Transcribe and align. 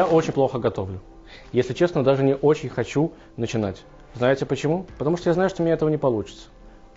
Я 0.00 0.06
очень 0.06 0.32
плохо 0.32 0.58
готовлю. 0.58 1.02
Если 1.52 1.74
честно, 1.74 2.02
даже 2.02 2.24
не 2.24 2.34
очень 2.34 2.70
хочу 2.70 3.12
начинать. 3.36 3.82
Знаете 4.14 4.46
почему? 4.46 4.86
Потому 4.96 5.18
что 5.18 5.28
я 5.28 5.34
знаю, 5.34 5.50
что 5.50 5.60
у 5.60 5.66
меня 5.66 5.74
этого 5.74 5.90
не 5.90 5.98
получится. 5.98 6.48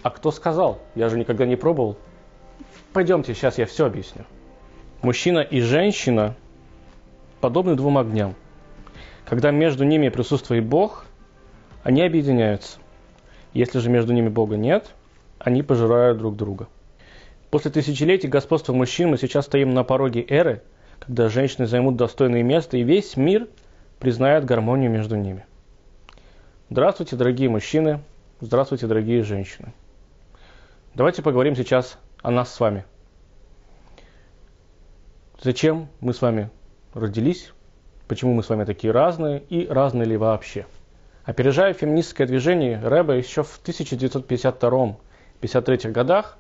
А 0.04 0.10
кто 0.10 0.32
сказал? 0.32 0.80
Я 0.96 1.10
же 1.10 1.20
никогда 1.20 1.46
не 1.46 1.58
пробовал. 1.58 1.98
Пойдемте, 2.94 3.34
сейчас 3.34 3.58
я 3.58 3.66
все 3.66 3.88
объясню. 3.88 4.24
Мужчина 5.02 5.40
и 5.40 5.60
женщина 5.60 6.38
подобны 7.42 7.76
двум 7.76 7.98
огням. 7.98 8.36
Когда 9.26 9.52
между 9.52 9.84
ними 9.84 10.08
присутствует 10.08 10.66
Бог, 10.66 11.06
они 11.84 12.04
объединяются. 12.04 12.80
Если 13.52 13.80
же 13.80 13.90
между 13.90 14.13
ними 14.13 14.30
Бога 14.30 14.55
нет, 14.55 14.91
они 15.40 15.62
пожирают 15.62 16.20
друг 16.20 16.38
друга. 16.38 16.70
После 17.49 17.70
тысячелетий 17.70 18.30
господства 18.30 18.72
мужчин 18.72 19.10
мы 19.10 19.18
сейчас 19.18 19.44
стоим 19.44 19.74
на 19.74 19.84
пороге 19.84 20.26
эры, 20.26 20.63
когда 21.00 21.30
женщины 21.30 21.66
займут 21.66 21.96
достойное 21.96 22.44
место, 22.44 22.78
и 22.78 22.84
весь 22.84 23.18
мир 23.18 23.48
признает 24.00 24.46
гармонию 24.46 24.92
между 24.92 25.16
ними. 25.16 25.46
Здравствуйте, 26.70 27.16
дорогие 27.16 27.50
мужчины, 27.50 28.02
здравствуйте, 28.42 28.88
дорогие 28.88 29.24
женщины. 29.24 29.74
Давайте 30.96 31.22
поговорим 31.22 31.56
сейчас 31.56 31.98
о 32.22 32.32
нас 32.32 32.54
с 32.54 32.60
вами. 32.60 32.86
Зачем 35.42 35.88
мы 36.00 36.14
с 36.14 36.22
вами 36.22 36.50
родились, 36.94 37.52
почему 38.08 38.34
мы 38.34 38.44
с 38.44 38.50
вами 38.50 38.64
такие 38.64 38.94
разные 38.94 39.41
и 39.41 39.68
разные 39.68 40.05
ли 40.05 40.16
вообще. 40.18 40.66
Опережая 41.26 41.74
феминистское 41.74 42.28
движение, 42.28 42.80
Рэбе 42.80 43.18
еще 43.18 43.44
в 43.44 43.62
1952-53 43.64 45.91
годах 45.91 46.38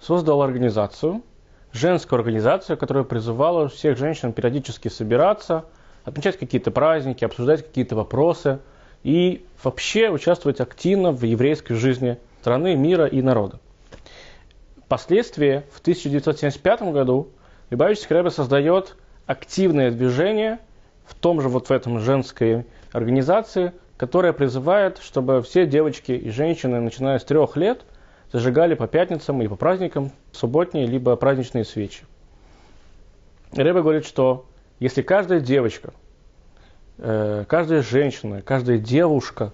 создал 0.00 0.42
организацию, 0.42 1.22
женскую 1.72 2.18
организацию, 2.18 2.76
которая 2.76 3.04
призывала 3.04 3.68
всех 3.68 3.96
женщин 3.96 4.32
периодически 4.32 4.88
собираться, 4.88 5.64
отмечать 6.04 6.38
какие-то 6.38 6.70
праздники, 6.70 7.24
обсуждать 7.24 7.64
какие-то 7.64 7.96
вопросы 7.96 8.58
и 9.02 9.44
вообще 9.62 10.10
участвовать 10.10 10.60
активно 10.60 11.12
в 11.12 11.22
еврейской 11.22 11.74
жизни 11.74 12.18
страны, 12.40 12.74
мира 12.76 13.06
и 13.06 13.22
народа. 13.22 13.60
Впоследствии, 14.86 15.62
в 15.72 15.80
1975 15.80 16.82
году, 16.92 17.28
Любавичский 17.70 18.16
Рэбе 18.16 18.30
создает 18.30 18.96
активное 19.26 19.92
движение 19.92 20.58
в 21.04 21.14
том 21.14 21.40
же 21.40 21.48
вот 21.48 21.68
в 21.68 21.70
этом 21.70 22.00
женской 22.00 22.66
организации, 22.92 23.72
которая 23.96 24.32
призывает, 24.32 24.98
чтобы 24.98 25.42
все 25.42 25.66
девочки 25.66 26.12
и 26.12 26.30
женщины, 26.30 26.80
начиная 26.80 27.18
с 27.18 27.24
трех 27.24 27.56
лет, 27.56 27.82
зажигали 28.32 28.74
по 28.74 28.86
пятницам 28.86 29.42
и 29.42 29.48
по 29.48 29.56
праздникам 29.56 30.12
субботние 30.32 30.86
либо 30.86 31.16
праздничные 31.16 31.64
свечи. 31.64 32.04
Рэбе 33.52 33.82
говорит, 33.82 34.06
что 34.06 34.46
если 34.78 35.02
каждая 35.02 35.40
девочка, 35.40 35.92
э, 36.98 37.44
каждая 37.48 37.82
женщина, 37.82 38.42
каждая 38.42 38.78
девушка 38.78 39.52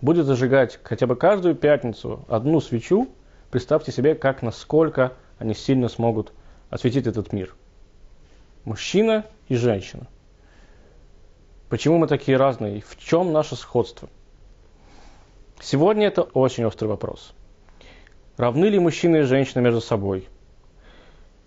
будет 0.00 0.26
зажигать 0.26 0.78
хотя 0.82 1.06
бы 1.06 1.16
каждую 1.16 1.54
пятницу 1.54 2.24
одну 2.28 2.60
свечу, 2.60 3.08
представьте 3.50 3.92
себе, 3.92 4.14
как 4.14 4.42
насколько 4.42 5.14
они 5.38 5.54
сильно 5.54 5.88
смогут 5.88 6.32
осветить 6.68 7.06
этот 7.06 7.32
мир. 7.32 7.54
Мужчина 8.64 9.24
и 9.48 9.56
женщина. 9.56 10.06
Почему 11.70 11.98
мы 11.98 12.06
такие 12.06 12.36
разные? 12.36 12.82
В 12.82 12.98
чем 12.98 13.32
наше 13.32 13.56
сходство? 13.56 14.10
Сегодня 15.60 16.06
это 16.06 16.22
очень 16.22 16.64
острый 16.64 16.86
вопрос. 16.86 17.32
Равны 18.40 18.64
ли 18.70 18.78
мужчины 18.78 19.18
и 19.18 19.22
женщины 19.24 19.60
между 19.60 19.82
собой? 19.82 20.26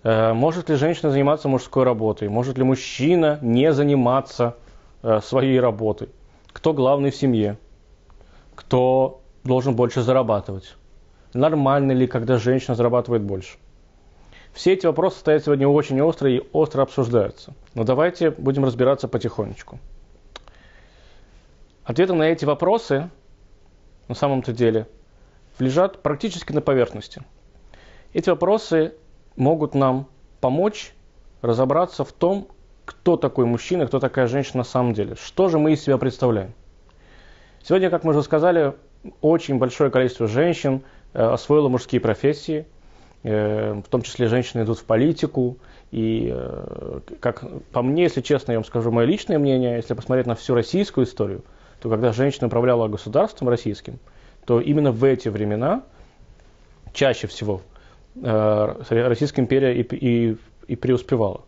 Э, 0.03 0.33
может 0.33 0.69
ли 0.69 0.75
женщина 0.75 1.09
заниматься 1.09 1.47
мужской 1.47 1.84
работой? 1.84 2.29
Может 2.29 2.59
ли 2.59 2.63
мужчина 2.63 3.40
не 3.41 3.73
заниматься 3.73 4.57
э, 5.01 5.19
своей 5.22 5.59
работой? 5.59 6.09
Кто 6.51 6.72
главный 6.72 7.09
в 7.09 7.16
семье? 7.16 7.57
Кто 8.53 9.23
должен 9.44 9.75
больше 9.75 10.03
зарабатывать? 10.03 10.75
Нормально 11.34 11.94
ли, 11.94 12.06
когда 12.06 12.38
женщина 12.38 12.75
зарабатывает 12.75 13.23
больше? 13.23 13.57
Все 14.53 14.73
эти 14.73 14.85
вопросы 14.85 15.17
стоят 15.17 15.46
сегодня 15.46 15.67
очень 15.67 16.00
остро 16.00 16.29
и 16.29 16.44
остро 16.51 16.84
обсуждаются. 16.84 17.56
Но 17.73 17.85
давайте 17.85 18.29
будем 18.29 18.66
разбираться 18.66 19.07
потихонечку. 19.07 19.79
Ответы 21.85 22.13
на 22.13 22.29
эти 22.29 22.46
вопросы 22.46 23.09
на 24.07 24.13
самом-то 24.13 24.53
деле 24.53 24.85
лежат 25.59 26.02
практически 26.02 26.52
на 26.52 26.62
поверхности. 26.62 27.24
Эти 28.14 28.30
вопросы 28.30 28.94
могут 29.36 29.75
нам 29.75 30.08
помочь 30.41 30.94
разобраться 31.41 32.03
в 32.03 32.12
том, 32.12 32.47
кто 32.86 33.18
такой 33.18 33.46
мужчина, 33.46 33.88
кто 33.88 34.00
такая 34.00 34.28
женщина 34.28 34.59
на 34.59 34.64
самом 34.64 34.94
деле. 34.94 35.16
Что 35.16 35.50
же 35.50 35.59
мы 35.59 35.74
из 35.74 35.81
себя 35.81 35.97
представляем? 35.97 36.53
Сегодня, 37.64 37.90
как 37.90 38.03
мы 38.03 38.12
уже 38.12 38.24
сказали, 38.24 38.74
очень 39.22 39.58
большое 39.58 39.90
количество 39.90 40.28
женщин 40.28 40.84
э, 41.14 41.22
освоило 41.22 41.70
мужские 41.70 42.02
профессии, 42.02 42.66
э, 43.24 43.74
в 43.74 43.90
том 43.90 44.02
числе 44.02 44.28
женщины 44.28 44.64
идут 44.64 44.80
в 44.80 44.85
политику. 44.85 45.58
И, 45.91 46.30
э, 46.34 47.00
как 47.20 47.44
по 47.72 47.81
мне, 47.81 48.03
если 48.03 48.22
честно, 48.22 48.52
я 48.52 48.58
вам 48.58 48.66
скажу 48.66 48.91
мое 48.91 49.06
личное 49.06 49.40
мнение, 49.40 49.78
если 49.78 49.94
посмотреть 49.94 50.28
на 50.28 50.35
всю 50.35 50.56
российскую 50.56 51.06
историю, 51.06 51.44
то 51.81 51.90
когда 51.90 52.12
женщина 52.12 52.47
управляла 52.47 52.88
государством 52.88 53.50
российским, 53.50 54.00
то 54.45 54.59
именно 54.59 54.91
в 54.91 55.03
эти 55.03 55.29
времена 55.29 55.83
чаще 56.93 57.27
всего 57.27 57.61
э, 58.15 58.75
Российская 58.89 59.41
империя 59.41 59.79
и, 59.79 59.81
и, 59.81 60.37
и 60.67 60.75
преуспевала. 60.75 61.41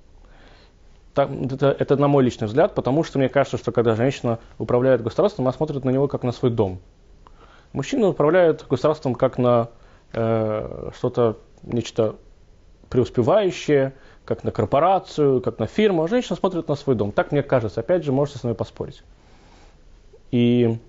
Так, 1.13 1.29
это, 1.31 1.75
это 1.79 1.95
на 1.95 2.07
мой 2.07 2.23
личный 2.23 2.47
взгляд, 2.47 2.75
потому 2.75 3.03
что 3.03 3.19
мне 3.19 3.29
кажется, 3.29 3.57
что 3.57 3.72
когда 3.72 3.95
женщина 3.95 4.39
управляет 4.59 5.01
государством, 5.01 5.45
она 5.45 5.53
смотрит 5.53 5.85
на 5.85 5.89
него 5.89 6.07
как 6.07 6.23
на 6.23 6.33
свой 6.33 6.51
дом. 6.51 6.79
Мужчина 7.72 8.09
управляет 8.09 8.66
государством 8.67 9.16
как 9.16 9.38
на 9.38 9.69
э, 10.13 10.89
что-то, 10.97 11.38
нечто 11.63 12.16
преуспевающее, 12.89 13.94
как 14.25 14.44
на 14.44 14.51
корпорацию, 14.51 15.41
как 15.41 15.59
на 15.59 15.67
фирму, 15.67 16.03
а 16.03 16.07
женщина 16.07 16.35
смотрит 16.35 16.67
на 16.67 16.75
свой 16.75 16.95
дом. 16.95 17.12
Так 17.12 17.31
мне 17.31 17.44
кажется. 17.44 17.79
Опять 17.79 18.03
же, 18.03 18.12
можете 18.12 18.39
с 18.39 18.44
нами 18.44 18.53
поспорить. 18.53 19.03
И, 20.31 20.79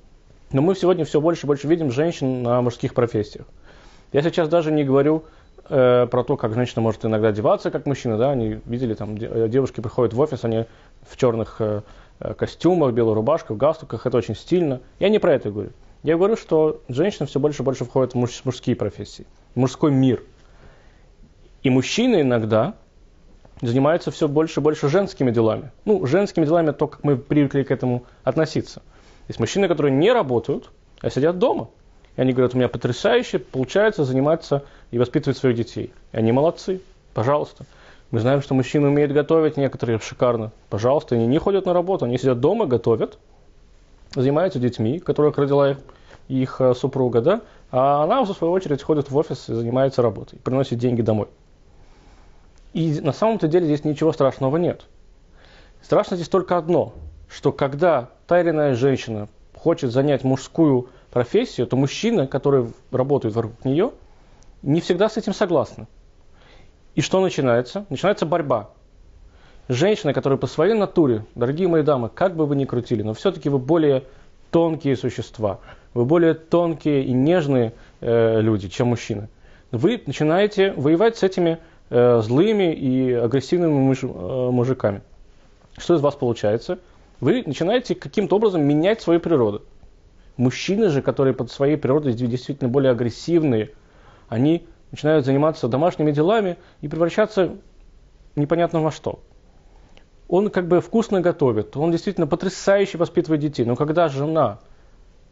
но 0.52 0.62
мы 0.62 0.74
сегодня 0.74 1.04
все 1.04 1.20
больше 1.20 1.46
и 1.46 1.46
больше 1.46 1.66
видим 1.66 1.90
женщин 1.90 2.42
на 2.42 2.62
мужских 2.62 2.94
профессиях. 2.94 3.46
Я 4.12 4.22
сейчас 4.22 4.48
даже 4.48 4.70
не 4.70 4.84
говорю 4.84 5.24
э, 5.68 6.06
про 6.06 6.24
то, 6.24 6.36
как 6.36 6.54
женщина 6.54 6.82
может 6.82 7.04
иногда 7.04 7.28
одеваться, 7.28 7.70
как 7.70 7.86
мужчина, 7.86 8.16
да, 8.16 8.30
они 8.30 8.60
видели, 8.64 8.94
там, 8.94 9.16
э, 9.16 9.48
девушки 9.48 9.80
приходят 9.80 10.14
в 10.14 10.20
офис, 10.20 10.44
они 10.44 10.66
в 11.02 11.16
черных 11.16 11.56
э, 11.60 11.82
э, 12.20 12.34
костюмах, 12.34 12.92
белой 12.92 13.14
рубашках, 13.14 13.56
галстуках, 13.56 14.06
это 14.06 14.16
очень 14.16 14.36
стильно. 14.36 14.80
Я 15.00 15.08
не 15.08 15.18
про 15.18 15.34
это 15.34 15.50
говорю. 15.50 15.70
Я 16.04 16.16
говорю, 16.16 16.36
что 16.36 16.80
женщины 16.88 17.26
все 17.26 17.40
больше 17.40 17.62
и 17.62 17.64
больше 17.64 17.84
входят 17.84 18.12
в 18.12 18.14
муж, 18.14 18.42
мужские 18.44 18.76
профессии, 18.76 19.26
в 19.54 19.58
мужской 19.58 19.90
мир. 19.90 20.22
И 21.64 21.70
мужчины 21.70 22.20
иногда 22.20 22.74
занимаются 23.60 24.12
все 24.12 24.28
больше 24.28 24.60
и 24.60 24.62
больше 24.62 24.88
женскими 24.88 25.32
делами. 25.32 25.72
Ну, 25.84 26.06
женскими 26.06 26.44
делами 26.44 26.70
то, 26.70 26.86
как 26.86 27.02
мы 27.02 27.16
привыкли 27.16 27.64
к 27.64 27.72
этому 27.72 28.04
относиться– 28.22 28.82
есть 29.28 29.41
мужчины, 29.41 29.69
которые 29.69 29.92
не 29.92 30.12
работают, 30.12 30.70
а 31.00 31.10
сидят 31.10 31.38
дома. 31.38 31.69
И 32.16 32.20
они 32.20 32.32
говорят, 32.32 32.54
у 32.54 32.59
меня 32.59 32.69
потрясающе 32.69 33.38
получается 33.38 34.04
заниматься 34.04 34.64
и 34.91 34.98
воспитывать 34.98 35.37
своих 35.37 35.56
детей. 35.56 35.92
И 36.12 36.16
они 36.16 36.32
молодцы, 36.32 36.81
пожалуйста. 37.12 37.65
Мы 38.10 38.20
знаем, 38.20 38.41
что 38.41 38.54
мужчины 38.54 38.88
умеют 38.88 39.12
готовить, 39.12 39.56
некоторые 39.56 39.98
шикарно. 39.98 40.53
Пожалуйста, 40.70 41.16
они 41.16 41.26
не 41.26 41.38
ходят 41.38 41.66
на 41.66 41.72
работу, 41.72 42.04
они 42.04 42.19
сидят 42.19 42.41
дома, 42.41 42.66
готовят, 42.66 43.19
занимаются 44.15 44.59
детьми, 44.59 45.00
которых 45.00 45.36
родила 45.38 45.72
их, 45.72 45.78
их 46.28 46.60
э, 46.60 46.74
супруга, 46.74 47.21
да, 47.21 47.41
а 47.71 48.04
она, 48.04 48.22
в 48.22 48.33
свою 48.33 48.53
очередь, 48.53 48.83
ходит 48.83 49.10
в 49.10 49.16
офис 49.16 49.48
и 49.48 49.54
занимается 49.54 50.03
работой, 50.03 50.39
приносит 50.39 50.78
деньги 50.78 51.03
домой. 51.03 51.27
И 52.72 53.00
на 53.00 53.12
самом-то 53.12 53.48
деле 53.48 53.66
здесь 53.66 53.84
ничего 53.84 54.12
страшного 54.12 54.56
нет. 54.56 54.84
Страшно 55.83 56.16
здесь 56.16 56.28
только 56.28 56.56
одно, 56.56 56.92
что 57.28 57.52
когда 57.52 58.10
та 58.26 58.40
или 58.40 58.50
иная 58.50 58.74
женщина 58.74 59.28
хочет 59.54 59.90
занять 59.92 60.24
мужскую 60.24 60.88
профессию, 61.10 61.66
то 61.66 61.76
мужчины, 61.76 62.26
которые 62.26 62.70
работают 62.90 63.34
вокруг 63.34 63.64
нее, 63.64 63.92
не 64.62 64.80
всегда 64.80 65.08
с 65.08 65.16
этим 65.16 65.34
согласны. 65.34 65.86
И 66.94 67.00
что 67.00 67.20
начинается? 67.20 67.86
Начинается 67.90 68.26
борьба. 68.26 68.70
Женщины, 69.68 70.12
которые 70.12 70.38
по 70.38 70.46
своей 70.46 70.74
натуре, 70.74 71.24
дорогие 71.34 71.68
мои 71.68 71.82
дамы, 71.82 72.08
как 72.08 72.36
бы 72.36 72.46
вы 72.46 72.56
ни 72.56 72.64
крутили, 72.64 73.02
но 73.02 73.14
все-таки 73.14 73.48
вы 73.48 73.58
более 73.58 74.04
тонкие 74.50 74.96
существа, 74.96 75.58
вы 75.92 76.04
более 76.04 76.34
тонкие 76.34 77.04
и 77.04 77.12
нежные 77.12 77.72
э, 78.00 78.40
люди, 78.40 78.68
чем 78.68 78.88
мужчины. 78.88 79.28
Вы 79.72 80.00
начинаете 80.06 80.72
воевать 80.72 81.16
с 81.16 81.22
этими 81.22 81.58
э, 81.90 82.20
злыми 82.22 82.72
и 82.72 83.12
агрессивными 83.12 83.72
муж, 83.72 84.02
э, 84.02 84.06
мужиками. 84.06 85.02
Что 85.76 85.96
из 85.96 86.00
вас 86.00 86.14
получается? 86.14 86.78
Вы 87.21 87.42
начинаете 87.47 87.95
каким-то 87.95 88.36
образом 88.36 88.63
менять 88.63 89.01
свою 89.01 89.21
природу. 89.21 89.63
Мужчины 90.36 90.89
же, 90.89 91.03
которые 91.03 91.34
под 91.34 91.51
своей 91.51 91.77
природой 91.77 92.13
действительно 92.13 92.68
более 92.68 92.92
агрессивные, 92.92 93.71
они 94.28 94.66
начинают 94.91 95.24
заниматься 95.24 95.68
домашними 95.68 96.10
делами 96.13 96.57
и 96.80 96.89
превращаться 96.89 97.57
непонятно 98.34 98.80
во 98.83 98.91
что. 98.91 99.21
он 100.28 100.51
как 100.51 100.68
бы 100.68 100.80
вкусно 100.80 101.21
готовит, 101.21 101.77
он 101.77 101.91
действительно 101.91 102.27
потрясающе 102.27 102.98
воспитывает 102.98 103.41
детей. 103.41 103.65
Но 103.65 103.77
когда 103.77 104.09
жена, 104.09 104.59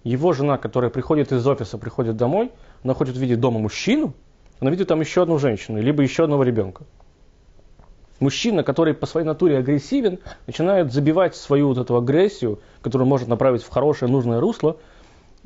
его 0.05 0.33
жена, 0.33 0.57
которая 0.57 0.91
приходит 0.91 1.33
из 1.33 1.47
офиса, 1.47 1.79
приходит 1.79 2.17
домой, 2.17 2.53
она 2.83 2.95
хочет 2.95 3.17
видеть 3.17 3.41
дома 3.41 3.59
мужчину, 3.59 4.15
она 4.61 4.71
видит 4.71 4.89
там 4.89 5.01
еще 5.01 5.23
одну 5.23 5.39
женщину, 5.39 5.81
либо 5.81 6.03
еще 6.03 6.25
одного 6.25 6.45
ребенка. 6.45 6.85
Мужчина, 8.21 8.63
который 8.63 8.95
по 8.95 9.07
своей 9.07 9.27
натуре 9.27 9.59
агрессивен, 9.59 10.19
начинает 10.47 10.93
забивать 10.93 11.35
свою 11.35 11.69
вот 11.69 11.79
эту 11.79 11.97
агрессию, 11.97 12.61
которую 12.81 13.09
может 13.09 13.29
направить 13.29 13.63
в 13.63 13.71
хорошее, 13.71 14.11
нужное 14.11 14.41
русло, 14.41 14.77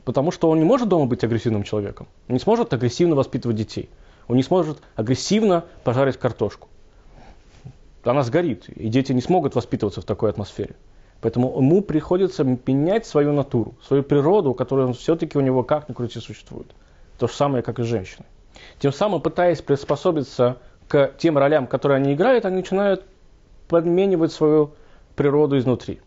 потому 0.05 0.31
что 0.31 0.50
он 0.50 0.59
не 0.59 0.65
может 0.65 0.88
дома 0.88 1.06
быть 1.06 1.25
агрессивным 1.25 1.62
человеком. 1.62 2.09
Он 2.29 2.35
не 2.35 2.41
сможет 2.41 2.73
агрессивно 2.73 3.15
воспитывать 3.15 3.56
детей. 3.56 3.88
Он 4.29 4.37
не 4.37 4.43
сможет 4.43 4.79
агрессивно 4.97 5.65
пожарить 5.85 6.19
картошку 6.19 6.69
она 8.11 8.23
сгорит, 8.23 8.69
и 8.69 8.88
дети 8.88 9.12
не 9.12 9.20
смогут 9.20 9.55
воспитываться 9.55 10.00
в 10.00 10.05
такой 10.05 10.31
атмосфере. 10.31 10.75
Поэтому 11.20 11.56
ему 11.56 11.82
приходится 11.82 12.44
менять 12.44 13.06
свою 13.06 13.32
натуру, 13.32 13.75
свою 13.87 14.03
природу, 14.03 14.55
которая 14.55 14.93
все-таки 14.93 15.37
у 15.37 15.41
него 15.41 15.65
как 15.65 15.88
ни 15.88 15.94
крути 15.94 16.20
существует. 16.20 16.69
То 17.19 17.26
же 17.26 17.35
самое, 17.35 17.62
как 17.62 17.81
и 17.81 17.82
женщины. 17.82 18.25
Тем 18.79 18.93
самым, 18.93 19.20
пытаясь 19.20 19.61
приспособиться 19.61 20.59
к 20.88 21.12
тем 21.19 21.38
ролям, 21.38 21.67
которые 21.67 21.96
они 21.96 22.14
играют, 22.14 22.44
они 22.44 22.56
начинают 22.56 23.05
подменивать 23.69 24.32
свою 24.32 24.73
природу 25.14 25.58
изнутри. 25.58 26.00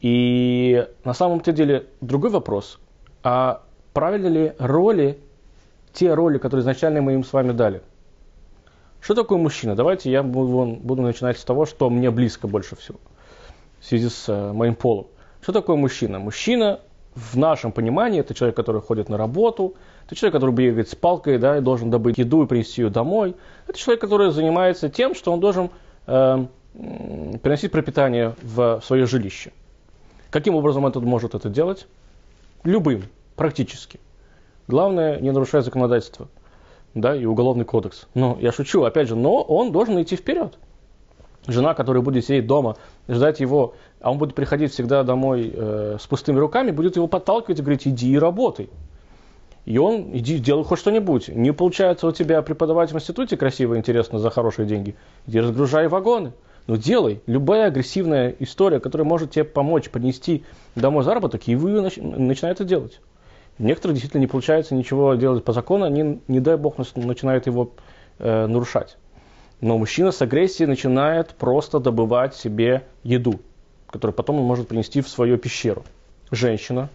И 0.00 0.86
на 1.04 1.14
самом-то 1.14 1.52
деле 1.52 1.86
другой 2.00 2.30
вопрос, 2.30 2.78
а 3.22 3.62
правильно 3.92 4.28
ли 4.28 4.52
роли, 4.58 5.18
те 5.92 6.14
роли, 6.14 6.38
которые 6.38 6.62
изначально 6.62 7.02
мы 7.02 7.14
им 7.14 7.24
с 7.24 7.32
вами 7.32 7.52
дали– 7.52 7.82
что 9.00 9.14
такое 9.14 9.38
мужчина? 9.38 9.74
Давайте 9.74 10.10
я 10.10 10.22
буду, 10.22 10.78
буду 10.80 11.02
начинать 11.02 11.38
с 11.38 11.44
того, 11.44 11.66
что 11.66 11.88
мне 11.88 12.10
близко 12.10 12.46
больше 12.46 12.76
всего 12.76 12.98
в 13.80 13.86
связи 13.86 14.08
с 14.08 14.28
э, 14.28 14.52
моим 14.52 14.74
полом. 14.74 15.06
Что 15.40 15.52
такое 15.52 15.76
мужчина? 15.76 16.18
Мужчина 16.18 16.80
в 17.14 17.36
нашем 17.38 17.70
понимании 17.70 18.20
это 18.20 18.34
человек, 18.34 18.56
который 18.56 18.80
ходит 18.82 19.08
на 19.08 19.16
работу, 19.16 19.74
это 20.08 20.16
человек, 20.16 20.36
который 20.36 20.54
бегает 20.54 20.88
с 20.88 20.94
палкой, 20.94 21.36
да, 21.36 21.58
и 21.58 21.60
должен 21.60 21.90
добыть 21.90 22.16
еду 22.16 22.42
и 22.42 22.46
принести 22.46 22.80
ее 22.80 22.88
домой. 22.88 23.36
Это 23.66 23.78
человек, 23.78 24.00
который 24.00 24.30
занимается 24.30 24.88
тем, 24.88 25.14
что 25.14 25.32
он 25.32 25.40
должен 25.40 25.68
э, 26.06 26.46
приносить 27.42 27.70
пропитание 27.70 28.34
в 28.42 28.80
свое 28.82 29.04
жилище. 29.04 29.52
Каким 30.30 30.54
образом 30.54 30.86
он 30.86 30.92
может 31.04 31.34
это 31.34 31.50
делать? 31.50 31.86
Любым, 32.64 33.02
практически. 33.36 34.00
Главное, 34.66 35.20
не 35.20 35.30
нарушать 35.30 35.66
законодательство 35.66 36.28
да, 36.94 37.14
и 37.14 37.26
уголовный 37.26 37.66
кодекс. 37.66 38.06
Но 38.14 38.38
я 38.40 38.50
шучу, 38.50 38.84
опять 38.84 39.08
же, 39.08 39.14
но 39.14 39.42
он 39.42 39.72
должен 39.72 40.00
идти 40.00 40.16
вперед. 40.16 40.58
Жена, 41.46 41.74
которая 41.74 42.02
будет 42.02 42.24
сидеть 42.24 42.46
дома, 42.46 42.78
ждать 43.08 43.40
его, 43.40 43.74
а 44.00 44.10
он 44.10 44.16
будет 44.16 44.34
приходить 44.34 44.72
всегда 44.72 45.02
домой 45.02 45.52
э, 45.54 45.98
с 46.00 46.06
пустыми 46.06 46.38
руками, 46.38 46.70
будет 46.70 46.96
его 46.96 47.08
подталкивать 47.08 47.58
и 47.58 47.62
говорить, 47.62 47.86
иди 47.86 48.10
и 48.12 48.18
работай. 48.18 48.70
И 49.68 49.76
он, 49.76 50.16
иди, 50.16 50.38
делай 50.38 50.64
хоть 50.64 50.78
что-нибудь. 50.78 51.28
Не 51.28 51.52
получается 51.52 52.06
у 52.06 52.12
тебя 52.12 52.40
преподавать 52.40 52.90
в 52.90 52.96
институте 52.96 53.36
красиво 53.36 53.76
интересно 53.76 54.18
за 54.18 54.30
хорошие 54.30 54.64
деньги. 54.64 54.96
Иди 55.26 55.40
разгружай 55.40 55.88
вагоны. 55.88 56.32
Но 56.66 56.76
делай. 56.76 57.20
Любая 57.26 57.66
агрессивная 57.66 58.34
история, 58.38 58.80
которая 58.80 59.06
может 59.06 59.32
тебе 59.32 59.44
помочь 59.44 59.90
поднести 59.90 60.42
домой 60.74 61.04
заработок, 61.04 61.46
и 61.48 61.54
вы 61.54 61.82
начинаете 61.82 62.46
это 62.46 62.64
делать. 62.64 63.02
Некоторые 63.58 63.96
действительно 63.96 64.22
не 64.22 64.26
получается 64.26 64.74
ничего 64.74 65.14
делать 65.16 65.44
по 65.44 65.52
закону, 65.52 65.84
они, 65.84 66.22
не 66.28 66.40
дай 66.40 66.56
бог, 66.56 66.78
начинают 66.78 67.44
его 67.44 67.72
э, 68.20 68.46
нарушать. 68.46 68.96
Но 69.60 69.76
мужчина 69.76 70.12
с 70.12 70.22
агрессией 70.22 70.66
начинает 70.66 71.34
просто 71.34 71.78
добывать 71.78 72.34
себе 72.34 72.84
еду, 73.02 73.38
которую 73.86 74.14
потом 74.14 74.38
он 74.38 74.44
может 74.44 74.66
принести 74.68 75.02
в 75.02 75.10
свою 75.10 75.36
пещеру. 75.36 75.84
Женщина. 76.30 76.88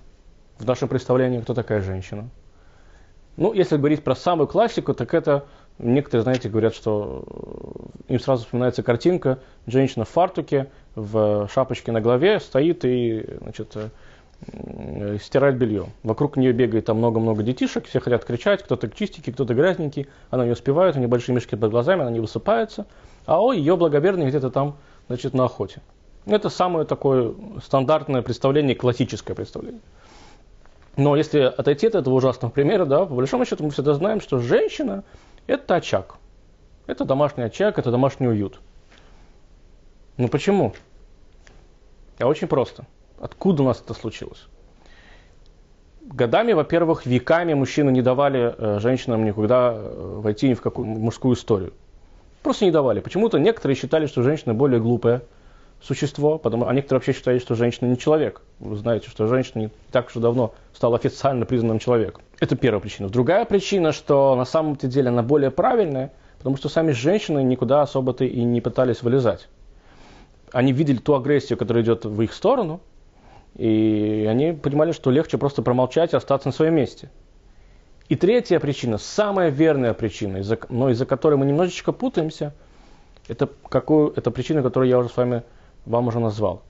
В 0.58 0.66
нашем 0.66 0.88
представлении, 0.88 1.40
кто 1.40 1.54
такая 1.54 1.84
женщина? 1.84 2.30
Ну, 3.38 3.54
если 3.54 3.78
говорить 3.78 4.04
про 4.04 4.16
самую 4.16 4.48
классику, 4.48 4.94
так 4.94 5.14
это 5.14 5.46
некоторые, 5.80 6.24
знаете, 6.24 6.50
говорят, 6.50 6.76
что 6.76 7.24
им 8.08 8.20
сразу 8.20 8.44
вспоминается 8.44 8.84
картинка, 8.84 9.40
женщина 9.66 10.06
в 10.06 10.10
фартуке, 10.10 10.70
в 10.96 11.50
шапочке 11.52 11.92
на 11.92 12.02
голове 12.02 12.40
стоит 12.40 12.86
и, 12.86 13.26
значит, 13.42 13.76
Э, 14.52 15.18
стирать 15.22 15.56
белье. 15.56 15.88
Вокруг 16.04 16.38
нее 16.38 16.52
бегает 16.52 16.86
там 16.86 16.98
много-много 16.98 17.44
детишек, 17.44 17.86
все 17.86 18.00
хотят 18.00 18.26
кричать, 18.26 18.64
кто-то 18.64 18.90
чистенький, 18.90 19.32
кто-то 19.32 19.54
грязненький, 19.54 20.08
она 20.30 20.46
не 20.46 20.52
успевает, 20.52 20.96
у 20.96 21.00
нее 21.00 21.08
большие 21.08 21.36
мешки 21.36 21.56
под 21.56 21.72
глазами, 21.72 22.02
она 22.02 22.12
не 22.12 22.20
высыпается, 22.20 22.86
а 23.26 23.42
о, 23.42 23.54
ее 23.54 23.78
благоверный 23.78 24.28
где-то 24.28 24.50
там, 24.50 24.76
значит, 25.08 25.34
на 25.34 25.46
охоте. 25.46 25.82
Это 26.26 26.50
самое 26.50 26.86
такое 26.86 27.34
стандартное 27.64 28.22
представление, 28.22 28.76
классическое 28.76 29.36
представление. 29.36 29.82
Но 30.96 31.16
если 31.16 31.40
отойти 31.40 31.88
от 31.88 31.96
этого 31.96 32.14
ужасного 32.14 32.52
примера, 32.52 32.86
да, 32.86 33.06
по 33.06 33.16
большому 33.16 33.46
счету 33.46 33.64
мы 33.64 33.72
всегда 33.72 33.94
знаем, 33.94 34.22
что 34.22 34.40
женщина– 34.40 35.04
это 35.48 35.76
очаг. 35.76 36.18
Это 36.86 37.06
домашний 37.06 37.44
очаг, 37.44 37.80
это 37.80 37.90
домашний 37.90 38.28
уют. 38.28 38.60
Ну 40.18 40.28
почему? 40.28 40.74
А 42.20 42.28
очень 42.28 42.48
просто. 42.48 42.86
Откуда 43.20 43.64
у 43.64 43.66
нас 43.66 43.82
это 43.82 43.94
случилось? 43.94 44.48
Годами, 46.02 46.54
во-первых, 46.54 47.06
веками 47.06 47.54
мужчины 47.54 47.90
не 47.90 48.02
давали 48.02 48.54
э, 48.56 48.80
женщинам 48.80 49.26
никуда 49.26 49.74
э, 49.74 50.20
войти 50.20 50.50
ни 50.50 50.54
в 50.54 50.62
какую 50.62 50.86
мужскую 50.86 51.36
историю. 51.36 51.74
Просто 52.44 52.66
не 52.66 52.72
давали. 52.72 53.00
Почему-то 53.00 53.40
некоторые 53.40 53.78
считали, 53.78 54.06
что 54.06 54.22
женщина 54.22 54.54
более 54.54 54.82
глупое 54.82 55.22
существо, 55.84 56.38
потому, 56.38 56.68
а 56.68 56.74
некоторые 56.74 57.00
вообще 57.00 57.14
считали, 57.14 57.40
что 57.40 57.56
женщина 57.56 57.90
не 57.90 57.98
человек. 57.98 58.42
Вы 58.60 58.78
знаете, 58.78 59.10
что 59.10 59.28
женщина 59.28 59.64
не 59.64 59.70
так 59.92 60.08
уж 60.08 60.14
давно 60.14 60.54
стала 60.74 60.96
официально 60.96 61.46
признанным 61.46 61.80
человеком. 61.80 62.24
Это 62.40 62.56
первая 62.56 62.80
причина. 62.80 63.10
Другая 63.10 63.46
причина, 63.46 63.92
что 63.92 64.36
на 64.36 64.46
самом-то 64.46 64.88
деле 64.88 65.10
она 65.10 65.24
более 65.24 65.52
правильная, 65.52 66.14
потому 66.38 66.56
что 66.56 66.70
сами 66.70 66.92
женщины 66.92 67.44
никуда 67.44 67.82
особо-то 67.82 68.24
и 68.24 68.44
не 68.44 68.62
пытались 68.62 69.02
вылезать. 69.02 69.50
Они 70.52 70.72
видели 70.72 70.98
ту 70.98 71.16
агрессию, 71.16 71.58
которая 71.58 71.84
идет 71.84 72.06
в 72.06 72.22
их 72.22 72.34
сторону, 72.34 72.80
и 73.56 74.26
они 74.30 74.54
понимали, 74.54 74.94
что 74.94 75.12
легче 75.12 75.38
просто 75.38 75.62
промолчать 75.62 76.14
и 76.14 76.16
остаться 76.16 76.48
на 76.48 76.54
своем 76.54 76.76
месте. 76.76 77.10
И 78.10 78.16
третья 78.16 78.60
причина, 78.60 78.98
самая 78.98 79.50
верная 79.50 79.94
причина, 79.94 80.42
но 80.70 80.90
из-за 80.90 81.06
которой 81.06 81.36
мы 81.36 81.46
немножечко 81.46 81.92
путаемся, 81.92 82.54
это, 83.28 83.50
какую, 83.70 84.14
это 84.16 84.32
причина, 84.32 84.62
которую 84.62 84.90
я 84.90 85.00
уже 85.00 85.10
с 85.10 85.18
вами 85.18 85.44
вам 85.86 86.08
уже 86.08 86.20
назвал. 86.20 86.62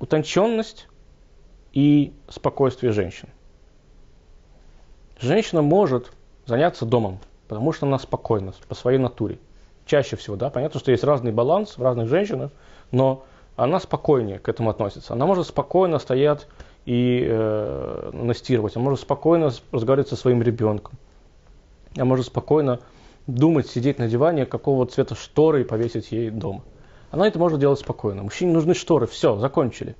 Утонченность 0.00 0.88
и 1.72 2.12
спокойствие 2.28 2.92
женщин. 2.92 3.28
Женщина 5.18 5.62
может 5.62 6.12
заняться 6.46 6.84
домом, 6.84 7.18
потому 7.48 7.72
что 7.72 7.86
она 7.86 7.98
спокойна 7.98 8.52
по 8.68 8.74
своей 8.74 8.98
натуре. 8.98 9.38
Чаще 9.86 10.16
всего, 10.16 10.36
да, 10.36 10.50
понятно, 10.50 10.80
что 10.80 10.90
есть 10.90 11.04
разный 11.04 11.32
баланс 11.32 11.76
в 11.78 11.82
разных 11.82 12.08
женщинах, 12.08 12.50
но 12.90 13.24
она 13.56 13.80
спокойнее 13.80 14.38
к 14.38 14.48
этому 14.48 14.70
относится. 14.70 15.12
Она 15.12 15.26
может 15.26 15.46
спокойно 15.46 15.98
стоять 15.98 16.46
и 16.84 17.24
э, 17.24 18.10
настировать, 18.12 18.76
она 18.76 18.84
может 18.84 19.00
спокойно 19.00 19.50
разговаривать 19.70 20.08
со 20.08 20.16
своим 20.16 20.42
ребенком. 20.42 20.98
Она 21.94 22.04
может 22.04 22.26
спокойно 22.26 22.80
думать, 23.26 23.68
сидеть 23.68 23.98
на 23.98 24.08
диване, 24.08 24.46
какого 24.46 24.86
цвета 24.86 25.14
шторы 25.14 25.64
повесить 25.64 26.10
ей 26.10 26.30
дома. 26.30 26.62
Она 27.12 27.28
это 27.28 27.38
может 27.38 27.60
делать 27.60 27.78
спокойно. 27.78 28.22
Мужчине 28.22 28.52
нужны 28.52 28.74
шторы, 28.74 29.06
все, 29.06 29.36
закончили. 29.36 29.96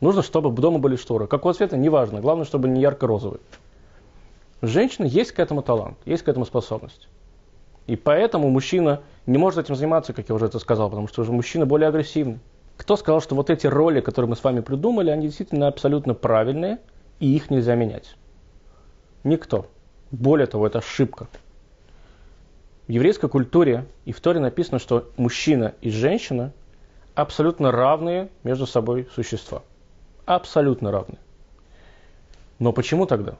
Нужно, 0.00 0.22
чтобы 0.22 0.52
дома 0.52 0.78
были 0.78 0.94
шторы. 0.94 1.26
Какого 1.26 1.52
цвета, 1.52 1.76
неважно. 1.76 2.20
Главное, 2.20 2.44
чтобы 2.44 2.68
не 2.68 2.80
ярко-розовые. 2.80 3.40
Женщина 4.62 5.06
есть 5.06 5.32
к 5.32 5.40
этому 5.40 5.62
талант, 5.62 5.98
есть 6.04 6.22
к 6.22 6.28
этому 6.28 6.46
способность. 6.46 7.08
И 7.88 7.96
поэтому 7.96 8.48
мужчина 8.48 9.00
не 9.26 9.38
может 9.38 9.58
этим 9.58 9.74
заниматься, 9.74 10.12
как 10.12 10.28
я 10.28 10.36
уже 10.36 10.46
это 10.46 10.60
сказал, 10.60 10.88
потому 10.88 11.08
что 11.08 11.22
уже 11.22 11.32
мужчина 11.32 11.66
более 11.66 11.88
агрессивный. 11.88 12.38
Кто 12.76 12.96
сказал, 12.96 13.20
что 13.20 13.34
вот 13.34 13.50
эти 13.50 13.66
роли, 13.66 14.00
которые 14.00 14.28
мы 14.28 14.36
с 14.36 14.44
вами 14.44 14.60
придумали, 14.60 15.10
они 15.10 15.26
действительно 15.26 15.66
абсолютно 15.66 16.14
правильные, 16.14 16.78
и 17.18 17.34
их 17.34 17.50
нельзя 17.50 17.74
менять? 17.74 18.14
Никто. 19.24 19.66
Более 20.12 20.46
того, 20.46 20.68
это 20.68 20.78
ошибка. 20.78 21.26
В 22.88 22.90
еврейской 22.90 23.28
культуре 23.28 23.86
и 24.04 24.12
в 24.12 24.20
Торе 24.20 24.40
написано, 24.40 24.78
что 24.78 25.10
мужчина 25.16 25.74
и 25.80 25.90
женщина 25.90 26.52
абсолютно 27.14 27.70
равные 27.70 28.28
между 28.42 28.66
собой 28.66 29.08
существа. 29.14 29.62
Абсолютно 30.26 30.90
равные. 30.90 31.18
Но 32.58 32.72
почему 32.72 33.06
тогда? 33.06 33.36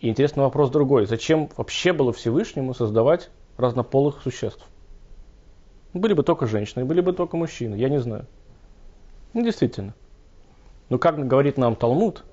И 0.00 0.08
интересный 0.08 0.42
вопрос 0.42 0.70
другой. 0.70 1.06
Зачем 1.06 1.48
вообще 1.56 1.92
было 1.92 2.12
Всевышнему 2.12 2.74
создавать 2.74 3.30
разнополых 3.56 4.22
существ? 4.22 4.64
Были 5.94 6.12
бы 6.12 6.22
только 6.22 6.46
женщины, 6.46 6.84
были 6.84 7.00
бы 7.00 7.12
только 7.12 7.36
мужчины, 7.36 7.74
я 7.74 7.88
не 7.88 7.98
знаю. 7.98 8.26
Ну, 9.32 9.42
действительно. 9.42 9.94
Но 10.88 10.98
как 10.98 11.26
говорит 11.26 11.58
нам 11.58 11.74
Талмуд, 11.74 12.24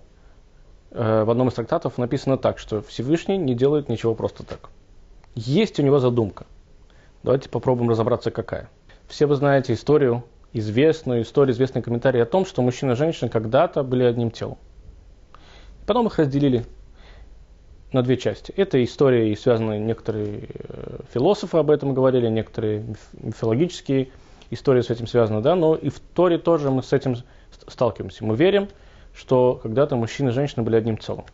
э, 0.91 1.23
в 1.23 1.29
одном 1.29 1.47
из 1.47 1.53
трактатов 1.53 1.97
написано 1.97 2.37
так, 2.37 2.59
что 2.59 2.81
Всевышний 2.81 3.37
не 3.37 3.55
делает 3.55 3.89
ничего 3.89 4.13
просто 4.13 4.43
так. 4.43 4.69
Есть 5.35 5.79
у 5.79 5.83
него 5.83 5.99
задумка. 5.99 6.45
Давайте 7.23 7.49
попробуем 7.49 7.89
разобраться, 7.89 8.31
какая. 8.31 8.69
Все 9.07 9.25
вы 9.25 9.35
знаете 9.35 9.73
историю 9.73 10.23
известную 10.55 11.23
историю, 11.23 11.53
известный 11.53 11.81
комментарий 11.81 12.23
о 12.23 12.25
том, 12.25 12.45
что 12.45 12.61
мужчина 12.61 12.93
и 12.93 12.95
женщина 12.95 13.29
когда-то 13.29 13.83
были 13.83 14.03
одним 14.03 14.31
телом. 14.31 14.57
Потом 15.85 16.07
их 16.07 16.17
разделили 16.17 16.65
на 17.91 18.01
две 18.01 18.15
части. 18.15 18.53
Это 18.55 18.81
история, 18.81 19.31
и 19.31 19.35
связаны 19.35 19.77
некоторые 19.79 20.47
э, 20.47 20.99
философы 21.13 21.57
об 21.57 21.69
этом 21.69 21.93
говорили, 21.93 22.29
некоторые 22.29 22.85
мифологические 23.13 24.07
истории 24.49 24.81
с 24.81 24.89
этим 24.89 25.07
связаны, 25.07 25.41
да, 25.41 25.55
но 25.55 25.75
и 25.75 25.89
в 25.89 25.99
Торе 25.99 26.37
тоже 26.37 26.71
мы 26.71 26.83
с 26.83 26.93
этим 26.93 27.17
сталкиваемся. 27.67 28.23
Мы 28.23 28.37
верим, 28.37 28.69
что 29.13 29.59
когда-то 29.61 29.97
мужчина 29.97 30.29
и 30.29 30.31
женщина 30.31 30.63
были 30.63 30.77
одним 30.77 30.97
целым. 30.97 31.25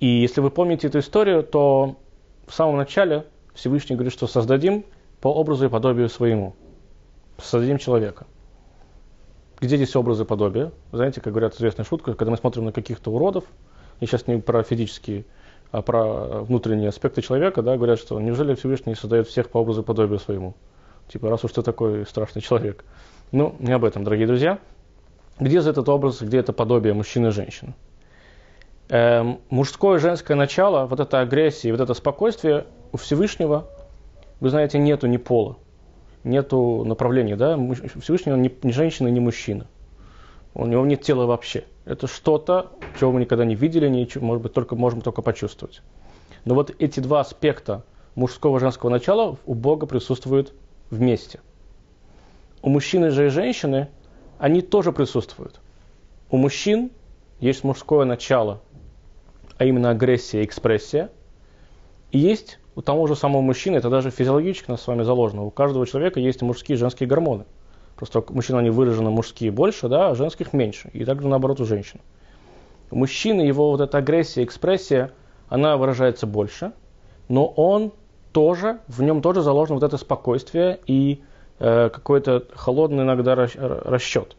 И 0.00 0.06
если 0.06 0.40
вы 0.40 0.50
помните 0.50 0.86
эту 0.86 1.00
историю, 1.00 1.42
то 1.42 1.96
в 2.46 2.54
самом 2.54 2.76
начале 2.76 3.24
Всевышний 3.54 3.96
говорит, 3.96 4.12
что 4.12 4.26
создадим 4.26 4.84
по 5.20 5.28
образу 5.28 5.66
и 5.66 5.68
подобию 5.68 6.08
своему. 6.08 6.54
Создадим 7.38 7.78
человека. 7.78 8.26
Где 9.60 9.76
здесь 9.76 9.96
образы 9.96 10.22
и 10.22 10.26
подобия? 10.26 10.72
Знаете, 10.92 11.20
как 11.20 11.32
говорят 11.32 11.54
известная 11.56 11.84
шутка, 11.84 12.14
когда 12.14 12.30
мы 12.30 12.36
смотрим 12.36 12.64
на 12.64 12.72
каких-то 12.72 13.10
уродов, 13.10 13.44
и 13.98 14.06
сейчас 14.06 14.28
не 14.28 14.38
про 14.40 14.62
физические, 14.62 15.24
а 15.72 15.82
про 15.82 16.42
внутренние 16.42 16.90
аспекты 16.90 17.20
человека, 17.20 17.62
да, 17.62 17.76
говорят, 17.76 17.98
что 17.98 18.20
неужели 18.20 18.54
Всевышний 18.54 18.94
создает 18.94 19.26
всех 19.26 19.50
по 19.50 19.58
образу 19.58 19.82
и 19.82 19.84
подобию 19.84 20.20
своему? 20.20 20.54
Типа, 21.08 21.28
раз 21.28 21.42
уж 21.42 21.52
ты 21.52 21.62
такой 21.62 22.06
страшный 22.06 22.40
человек. 22.40 22.84
Ну, 23.32 23.56
не 23.58 23.72
об 23.72 23.84
этом, 23.84 24.04
дорогие 24.04 24.28
друзья. 24.28 24.60
Где 25.40 25.60
за 25.60 25.70
этот 25.70 25.88
образ, 25.88 26.22
где 26.22 26.38
это 26.38 26.52
подобие 26.52 26.94
мужчины 26.94 27.28
и 27.28 27.30
женщины? 27.30 27.74
Эм, 28.90 29.40
мужское 29.50 29.98
и 29.98 30.00
женское 30.00 30.34
начало, 30.34 30.86
вот 30.86 30.98
эта 30.98 31.20
агрессия, 31.20 31.72
вот 31.72 31.80
это 31.80 31.92
спокойствие 31.92 32.64
у 32.92 32.96
Всевышнего, 32.96 33.68
вы 34.40 34.48
знаете, 34.48 34.78
нету 34.78 35.06
ни 35.06 35.18
пола, 35.18 35.58
нету 36.24 36.84
направления, 36.84 37.36
да, 37.36 37.58
Всевышний 38.00 38.32
он 38.32 38.40
ни, 38.40 38.50
ни 38.62 38.70
женщина, 38.70 39.08
ни 39.08 39.20
мужчина. 39.20 39.66
У 40.54 40.64
него 40.66 40.86
нет 40.86 41.02
тела 41.02 41.26
вообще. 41.26 41.64
Это 41.84 42.06
что-то, 42.06 42.72
чего 42.98 43.12
мы 43.12 43.20
никогда 43.20 43.44
не 43.44 43.54
видели, 43.54 43.88
ничего, 43.88 44.24
может 44.24 44.42
быть, 44.42 44.54
только 44.54 44.74
можем 44.74 45.02
только 45.02 45.20
почувствовать. 45.20 45.82
Но 46.46 46.54
вот 46.54 46.74
эти 46.78 47.00
два 47.00 47.20
аспекта 47.20 47.84
мужского 48.14 48.56
и 48.56 48.60
женского 48.60 48.88
начала 48.88 49.36
у 49.44 49.54
Бога 49.54 49.86
присутствуют 49.86 50.54
вместе. 50.90 51.40
У 52.62 52.70
мужчины 52.70 53.10
же 53.10 53.26
и 53.26 53.28
женщины 53.28 53.88
они 54.38 54.62
тоже 54.62 54.92
присутствуют. 54.92 55.60
У 56.30 56.38
мужчин 56.38 56.90
есть 57.40 57.62
мужское 57.64 58.04
начало, 58.04 58.60
а 59.58 59.64
именно 59.64 59.90
агрессия 59.90 60.42
и 60.42 60.44
экспрессия. 60.44 61.10
И 62.10 62.18
есть 62.18 62.58
у 62.74 62.82
того 62.82 63.06
же 63.06 63.16
самого 63.16 63.42
мужчины, 63.42 63.76
это 63.76 63.90
даже 63.90 64.10
физиологически 64.10 64.70
нас 64.70 64.82
с 64.82 64.86
вами 64.86 65.02
заложено, 65.02 65.44
у 65.44 65.50
каждого 65.50 65.86
человека 65.86 66.20
есть 66.20 66.42
мужские 66.42 66.76
и 66.76 66.78
женские 66.78 67.08
гормоны. 67.08 67.44
Просто 67.96 68.20
у 68.20 68.32
мужчин 68.32 68.56
они 68.56 68.70
выражены 68.70 69.10
мужские 69.10 69.50
больше, 69.50 69.88
да, 69.88 70.10
а 70.10 70.14
женских 70.14 70.52
меньше. 70.52 70.88
И 70.92 71.04
также 71.04 71.26
наоборот 71.26 71.60
у 71.60 71.64
женщин. 71.64 72.00
У 72.92 72.96
мужчины 72.96 73.42
его 73.42 73.72
вот 73.72 73.80
эта 73.80 73.98
агрессия, 73.98 74.44
экспрессия, 74.44 75.10
она 75.48 75.76
выражается 75.76 76.26
больше, 76.26 76.72
но 77.28 77.46
он 77.46 77.92
тоже, 78.32 78.78
в 78.86 79.02
нем 79.02 79.20
тоже 79.20 79.42
заложено 79.42 79.74
вот 79.74 79.82
это 79.82 79.96
спокойствие 79.96 80.78
и 80.86 81.22
э, 81.58 81.88
какой-то 81.88 82.46
холодный 82.54 83.02
иногда 83.02 83.34
расчет. 83.34 84.36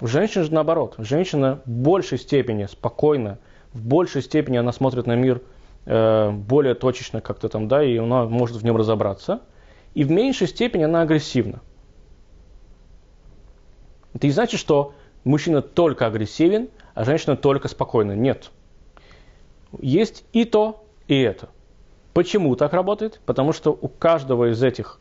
У 0.00 0.06
женщин 0.06 0.44
же 0.44 0.54
наоборот. 0.54 0.94
Женщина 0.96 1.60
в 1.66 1.70
большей 1.70 2.18
степени 2.18 2.64
спокойна, 2.64 3.38
в 3.72 3.86
большей 3.86 4.22
степени 4.22 4.56
она 4.56 4.72
смотрит 4.72 5.06
на 5.06 5.14
мир 5.14 5.42
э, 5.86 6.30
более 6.30 6.74
точечно 6.74 7.20
как-то 7.20 7.48
там, 7.48 7.68
да, 7.68 7.82
и 7.82 7.96
она 7.96 8.24
может 8.24 8.56
в 8.56 8.64
нем 8.64 8.76
разобраться. 8.76 9.42
И 9.94 10.04
в 10.04 10.10
меньшей 10.10 10.46
степени 10.46 10.84
она 10.84 11.02
агрессивна. 11.02 11.60
Это 14.14 14.26
не 14.26 14.32
значит, 14.32 14.60
что 14.60 14.94
мужчина 15.24 15.62
только 15.62 16.06
агрессивен, 16.06 16.68
а 16.94 17.04
женщина 17.04 17.36
только 17.36 17.68
спокойна. 17.68 18.12
Нет. 18.12 18.50
Есть 19.78 20.24
и 20.32 20.44
то, 20.44 20.84
и 21.06 21.20
это. 21.20 21.48
Почему 22.12 22.56
так 22.56 22.72
работает? 22.72 23.20
Потому 23.24 23.52
что 23.52 23.70
у 23.70 23.88
каждого 23.88 24.50
из 24.50 24.62
этих 24.62 24.98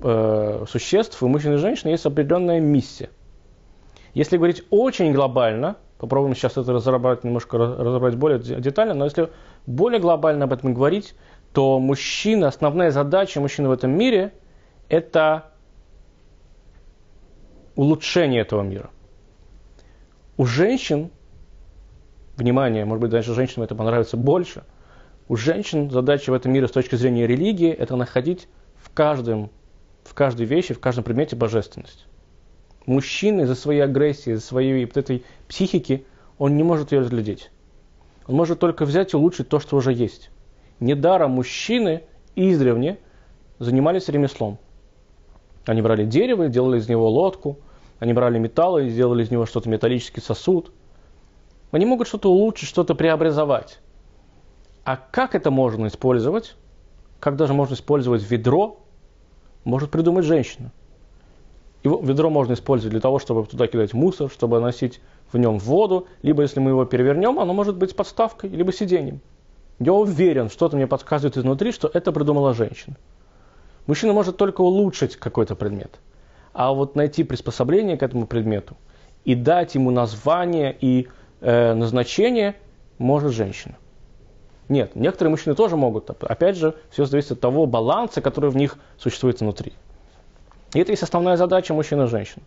э, 0.00 0.64
существ, 0.68 1.22
у 1.22 1.28
мужчин 1.28 1.54
и 1.54 1.58
женщин, 1.58 1.90
есть 1.90 2.04
определенная 2.04 2.60
миссия. 2.60 3.10
Если 4.14 4.36
говорить 4.36 4.64
очень 4.70 5.12
глобально, 5.12 5.76
попробуем 5.98 6.34
сейчас 6.34 6.56
это 6.56 6.72
разобрать 6.72 7.24
немножко 7.24 7.58
разобрать 7.58 8.14
более 8.16 8.38
детально, 8.38 8.94
но 8.94 9.04
если 9.04 9.30
более 9.66 10.00
глобально 10.00 10.44
об 10.44 10.52
этом 10.52 10.72
говорить, 10.72 11.14
то 11.52 11.78
мужчина, 11.78 12.48
основная 12.48 12.90
задача 12.90 13.40
мужчины 13.40 13.68
в 13.68 13.72
этом 13.72 13.90
мире– 13.90 14.32
это 14.88 15.50
улучшение 17.74 18.42
этого 18.42 18.62
мира. 18.62 18.90
У 20.36 20.46
женщин, 20.46 21.10
внимание, 22.36 22.84
может 22.84 23.02
быть, 23.02 23.10
даже 23.10 23.34
женщинам 23.34 23.64
это 23.64 23.74
понравится 23.74 24.16
больше, 24.16 24.64
у 25.28 25.36
женщин 25.36 25.90
задача 25.90 26.30
в 26.30 26.34
этом 26.34 26.52
мире 26.52 26.68
с 26.68 26.70
точки 26.70 26.94
зрения 26.94 27.26
религии– 27.26 27.70
это 27.78 27.96
находить 27.96 28.48
в, 28.76 28.90
каждом, 28.94 29.50
в 30.04 30.14
каждой 30.14 30.46
вещи, 30.46 30.74
в 30.74 30.80
каждом 30.80 31.04
предмете 31.04 31.36
божественность. 31.36 32.06
Мужчина 32.88 33.42
из-за 33.42 33.54
своей 33.54 33.80
агрессии, 33.80 34.32
из-за 34.32 34.46
своей 34.46 34.86
вот 34.86 34.96
этой 34.96 35.22
психики, 35.46 36.06
он 36.38 36.56
не 36.56 36.62
может 36.62 36.90
ее 36.90 37.00
разглядеть. 37.00 37.50
Он 38.26 38.34
может 38.34 38.60
только 38.60 38.86
взять 38.86 39.12
и 39.12 39.16
улучшить 39.18 39.50
то, 39.50 39.60
что 39.60 39.76
уже 39.76 39.92
есть. 39.92 40.30
Недаром 40.80 41.32
мужчины 41.32 42.04
издревне 42.34 42.96
занимались 43.58 44.08
ремеслом. 44.08 44.56
Они 45.66 45.82
брали 45.82 46.06
дерево 46.06 46.44
и 46.44 46.48
делали 46.48 46.78
из 46.78 46.88
него 46.88 47.10
лодку, 47.10 47.58
они 47.98 48.14
брали 48.14 48.38
металл 48.38 48.78
и 48.78 48.88
сделали 48.88 49.22
из 49.22 49.30
него 49.30 49.44
что-то 49.44 49.68
металлический 49.68 50.22
сосуд. 50.22 50.72
Они 51.72 51.84
могут 51.84 52.08
что-то 52.08 52.32
улучшить, 52.32 52.70
что-то 52.70 52.94
преобразовать. 52.94 53.80
А 54.84 54.96
как 54.96 55.34
это 55.34 55.50
можно 55.50 55.88
использовать? 55.88 56.56
Как 57.20 57.36
даже 57.36 57.52
можно 57.52 57.74
использовать 57.74 58.22
ведро? 58.30 58.80
Может 59.64 59.90
придумать 59.90 60.24
женщина. 60.24 60.72
Его, 61.88 62.00
ведро 62.02 62.30
можно 62.30 62.52
использовать 62.52 62.92
для 62.92 63.00
того, 63.00 63.18
чтобы 63.18 63.44
туда 63.46 63.66
кидать 63.66 63.94
мусор, 63.94 64.30
чтобы 64.30 64.60
носить 64.60 65.00
в 65.32 65.38
нем 65.38 65.58
воду, 65.58 66.06
либо 66.22 66.42
если 66.42 66.60
мы 66.60 66.70
его 66.70 66.84
перевернем, 66.84 67.38
оно 67.38 67.52
может 67.52 67.76
быть 67.76 67.96
подставкой, 67.96 68.50
либо 68.50 68.72
сиденьем. 68.72 69.20
Я 69.78 69.92
уверен, 69.92 70.50
что-то 70.50 70.76
мне 70.76 70.86
подсказывает 70.86 71.36
изнутри, 71.36 71.72
что 71.72 71.90
это 71.92 72.12
придумала 72.12 72.54
женщина. 72.54 72.96
Мужчина 73.86 74.12
может 74.12 74.36
только 74.36 74.60
улучшить 74.60 75.16
какой-то 75.16 75.54
предмет– 75.54 75.98
а 76.58 76.72
вот 76.72 76.96
найти 76.96 77.22
приспособление 77.22 77.96
к 77.96 78.02
этому 78.02 78.26
предмету 78.26 78.76
и 79.24 79.36
дать 79.36 79.76
ему 79.76 79.92
название 79.92 80.76
и 80.80 81.06
э, 81.40 81.74
назначение 81.74 82.56
может 82.98 83.32
женщина. 83.32 83.76
Нет, 84.68 84.96
некоторые 84.96 85.30
мужчины 85.30 85.54
тоже 85.54 85.76
могут. 85.76 86.10
Опять 86.10 86.56
же, 86.56 86.74
все 86.90 87.04
зависит 87.04 87.30
от 87.30 87.40
того 87.40 87.66
баланса, 87.66 88.20
который 88.20 88.50
в 88.50 88.56
них 88.56 88.76
существует 88.98 89.38
внутри. 89.38 89.72
И 90.74 90.80
это 90.80 90.92
есть 90.92 91.02
основная 91.02 91.36
задача 91.36 91.74
мужчин 91.74 92.02
и 92.02 92.06
женщин. 92.06 92.42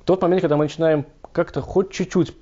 В 0.00 0.04
тот 0.04 0.22
момент, 0.22 0.42
когда 0.42 0.56
мы 0.56 0.64
начинаем 0.64 1.06
как-то 1.32 1.60
хоть 1.60 1.90
чуть-чуть 1.90 2.32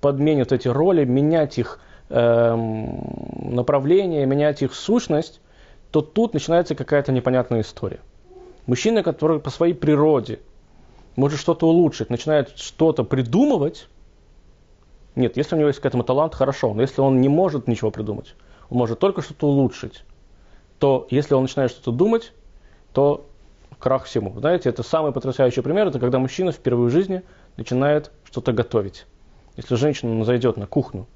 подменить 0.00 0.52
эти 0.52 0.68
роли, 0.68 1.04
менять 1.04 1.58
их 1.58 1.80
э, 2.08 2.54
направление, 2.54 4.24
менять 4.26 4.62
их 4.62 4.74
сущность, 4.74 5.40
то 5.90 6.00
тут 6.00 6.34
начинается 6.34 6.74
какая-то 6.74 7.12
непонятная 7.12 7.62
история. 7.62 8.00
Мужчина, 8.66 9.02
который 9.02 9.40
по 9.40 9.50
своей 9.50 9.74
природе 9.74 10.38
может 11.16 11.40
что-то 11.40 11.66
улучшить, 11.66 12.10
начинает 12.10 12.56
что-то 12.56 13.04
придумывать, 13.04 13.88
нет, 15.14 15.36
если 15.36 15.56
у 15.56 15.58
него 15.58 15.68
есть 15.68 15.80
к 15.80 15.86
этому 15.86 16.04
талант, 16.04 16.34
хорошо, 16.34 16.72
но 16.72 16.82
если 16.82 17.00
он 17.00 17.20
не 17.20 17.28
может 17.28 17.68
ничего 17.68 17.90
придумать, 17.90 18.34
он 18.70 18.78
может 18.78 18.98
только 18.98 19.20
что-то 19.20 19.48
улучшить, 19.48 20.04
то 20.78 21.06
если 21.10 21.34
он 21.34 21.42
начинает 21.42 21.70
что-то 21.72 21.90
думать, 21.90 22.32
то 22.94 23.26
крах 23.78 24.04
всему. 24.04 24.38
Знаете, 24.38 24.68
это 24.68 24.82
самый 24.82 25.12
потрясающий 25.12 25.60
пример, 25.60 25.88
это 25.88 25.98
когда 25.98 26.18
мужчина 26.18 26.52
впервые 26.52 26.88
в 26.88 26.92
жизни 26.92 27.22
начинает 27.56 28.10
что-то 28.24 28.52
готовить. 28.52 29.06
Если 29.56 29.74
женщина 29.74 30.24
зайдет 30.24 30.56
на 30.56 30.66
кухню, 30.66 31.06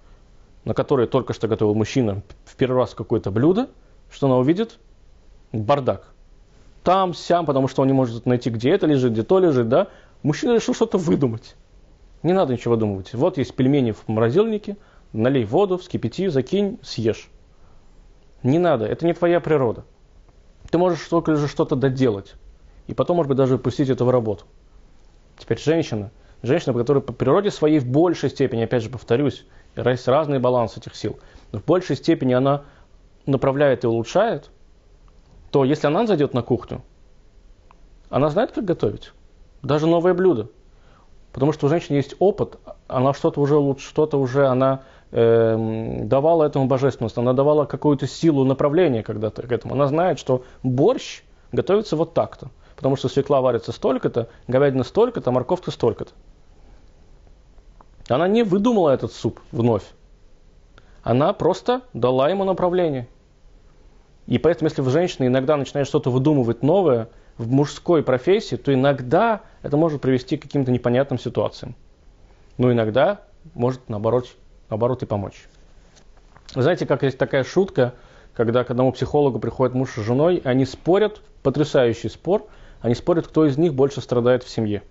на 0.64 0.74
которой 0.74 1.06
только 1.06 1.32
что 1.32 1.48
готовил 1.48 1.74
мужчина 1.74 2.22
в 2.44 2.56
первый 2.56 2.78
раз 2.78 2.94
какое-то 2.94 3.30
блюдо, 3.30 3.68
что 4.10 4.26
она 4.26 4.36
увидит? 4.36 4.78
Бардак 5.52 6.12
там, 6.86 7.14
сям, 7.14 7.46
потому 7.46 7.66
что 7.66 7.82
он 7.82 7.88
не 7.88 7.92
может 7.92 8.26
найти, 8.26 8.48
где 8.48 8.70
это 8.70 8.86
лежит, 8.86 9.10
где 9.10 9.24
то 9.24 9.40
лежит, 9.40 9.68
да, 9.68 9.88
мужчина 10.22 10.54
решил 10.54 10.72
что-то 10.72 10.98
выдумать. 10.98 11.56
Не 12.22 12.32
надо 12.32 12.52
ничего 12.52 12.74
выдумывать. 12.74 13.12
Вот 13.12 13.38
есть 13.38 13.56
пельмени 13.56 13.90
в 13.90 14.06
морозильнике, 14.06 14.76
налей 15.12 15.44
воду, 15.44 15.78
вскипяти, 15.78 16.28
закинь, 16.28 16.78
съешь. 16.84 17.28
Не 18.44 18.60
надо, 18.60 18.84
это 18.86 19.04
не 19.04 19.14
твоя 19.14 19.40
природа. 19.40 19.84
Ты 20.70 20.78
можешь 20.78 21.00
только 21.08 21.32
лишь 21.32 21.50
что-то 21.50 21.74
доделать. 21.74 22.34
И 22.86 22.94
потом, 22.94 23.16
может 23.16 23.28
быть, 23.28 23.38
даже 23.38 23.58
пустить 23.58 23.90
это 23.90 24.04
в 24.04 24.10
работу. 24.10 24.44
Теперь 25.38 25.58
женщина. 25.58 26.10
Женщина, 26.42 26.72
которая 26.72 27.02
по 27.02 27.12
природе 27.12 27.50
своей 27.50 27.78
в 27.78 27.86
большей 27.86 28.30
степени, 28.30 28.62
опять 28.62 28.82
же 28.82 28.90
повторюсь, 28.90 29.46
есть 29.74 30.08
разный 30.08 30.38
баланс 30.38 30.76
этих 30.76 30.94
сил, 30.94 31.18
но 31.52 31.58
в 31.58 31.64
большей 31.64 31.96
степени 31.96 32.34
она 32.34 32.64
направляет 33.26 33.84
и 33.84 33.86
улучшает– 33.86 34.50
то 35.56 35.64
если 35.64 35.86
она 35.86 36.06
зайдет 36.06 36.34
на 36.34 36.42
кухню, 36.42 36.82
Она 38.10 38.28
знает, 38.28 38.52
как 38.52 38.66
готовить. 38.66 39.12
Даже 39.62 39.86
новое 39.86 40.12
блюдо. 40.12 40.50
Потому 41.32 41.52
что 41.52 41.64
у 41.64 41.68
женщины 41.70 41.96
есть 41.96 42.14
опыт, 42.18 42.58
она 42.88 43.14
что-то 43.14 43.40
уже 43.40 43.56
лучше, 43.56 43.88
что-то 43.88 44.18
уже 44.18 44.46
она 44.46 44.82
э, 45.12 46.02
давала 46.04 46.44
этому 46.44 46.66
божественность, 46.66 47.16
она 47.16 47.32
давала 47.32 47.64
какую-то 47.64 48.06
силу 48.06 48.44
направления 48.44 49.02
когда-то 49.02 49.46
к 49.46 49.50
этому. 49.52 49.74
Она 49.74 49.86
знает, 49.86 50.18
что 50.18 50.44
борщ 50.62 51.22
готовится 51.52 51.96
вот 51.96 52.14
так-то. 52.14 52.50
Потому 52.76 52.96
что 52.96 53.08
свекла 53.08 53.40
варится 53.40 53.72
столько-то, 53.72 54.28
говядина 54.46 54.84
столько-то, 54.84 55.30
морковка 55.32 55.70
столько-то. 55.70 56.12
Она 58.08 58.28
не 58.28 58.42
выдумала 58.42 58.90
этот 58.90 59.12
суп 59.12 59.40
вновь. 59.50 59.84
Она 61.02 61.32
просто 61.32 61.82
дала 61.92 62.28
ему 62.28 62.44
направление. 62.44 63.08
И 64.26 64.38
поэтому, 64.38 64.68
если 64.68 64.82
в 64.82 64.90
женщине 64.90 65.28
иногда 65.28 65.56
начинает 65.56 65.88
что-то 65.88 66.10
выдумывать 66.10 66.62
новое 66.62 67.08
в 67.38 67.50
мужской 67.50 68.02
профессии, 68.02 68.56
то 68.56 68.72
иногда 68.72 69.42
это 69.62 69.76
может 69.76 70.00
привести 70.00 70.36
к 70.36 70.42
каким-то 70.42 70.70
непонятным 70.70 71.18
ситуациям. 71.18 71.74
Но 72.58 72.72
иногда 72.72 73.20
может, 73.54 73.88
наоборот, 73.88 74.28
наоборот 74.68 75.02
и 75.02 75.06
помочь. 75.06 75.46
Знаете, 76.54 76.86
как 76.86 77.02
есть 77.02 77.18
такая 77.18 77.44
шутка, 77.44 77.94
когда 78.34 78.64
к 78.64 78.70
одному 78.70 78.92
психологу 78.92 79.38
приходит 79.38 79.74
муж 79.74 79.92
с 79.92 80.00
женой, 80.00 80.36
и 80.36 80.46
они 80.46 80.64
спорят, 80.64 81.20
потрясающий 81.42 82.08
спор, 82.08 82.46
они 82.80 82.94
спорят, 82.94 83.26
кто 83.26 83.46
из 83.46 83.58
них 83.58 83.74
больше 83.74 84.00
страдает 84.00 84.42
в 84.42 84.48
семье. 84.48 84.82